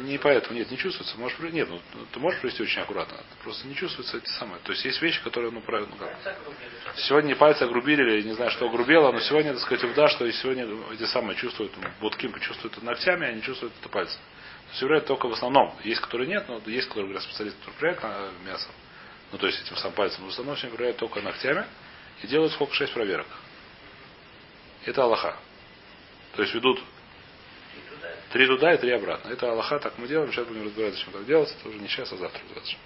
[0.01, 1.17] Не поэтому, нет, не чувствуется.
[1.17, 1.81] Можешь, нет, ну,
[2.12, 3.19] ты можешь привести очень аккуратно.
[3.45, 4.59] Просто не чувствуется эти самые.
[4.64, 6.37] То есть есть вещи, которые, ну, правильно, ну как.
[6.97, 10.33] Сегодня пальцы огрубили, или не знаю, что огрубело, но сегодня, так сказать, да, что и
[10.33, 14.21] сегодня эти самые чувствуют, будки чувствуют это ногтями, они чувствуют это пальцем.
[14.81, 15.74] Является только в основном.
[15.85, 18.03] Есть, которые нет, но есть, которые говорят специалисты, которые проверяют
[18.45, 18.68] на мясо.
[19.33, 20.22] Ну, то есть этим сам пальцем.
[20.22, 21.66] Но в основном все проверяют только ногтями
[22.22, 22.74] и делают сколько?
[22.74, 23.27] Шесть проверок.
[24.85, 25.37] Это Аллаха.
[26.35, 26.83] То есть ведут
[28.33, 29.31] три туда и три обратно.
[29.31, 30.31] Это Аллаха, так мы делаем.
[30.31, 31.55] Сейчас будем разбираться, зачем так делать.
[31.59, 32.41] Это уже не сейчас, а завтра.
[32.43, 32.77] разбираться.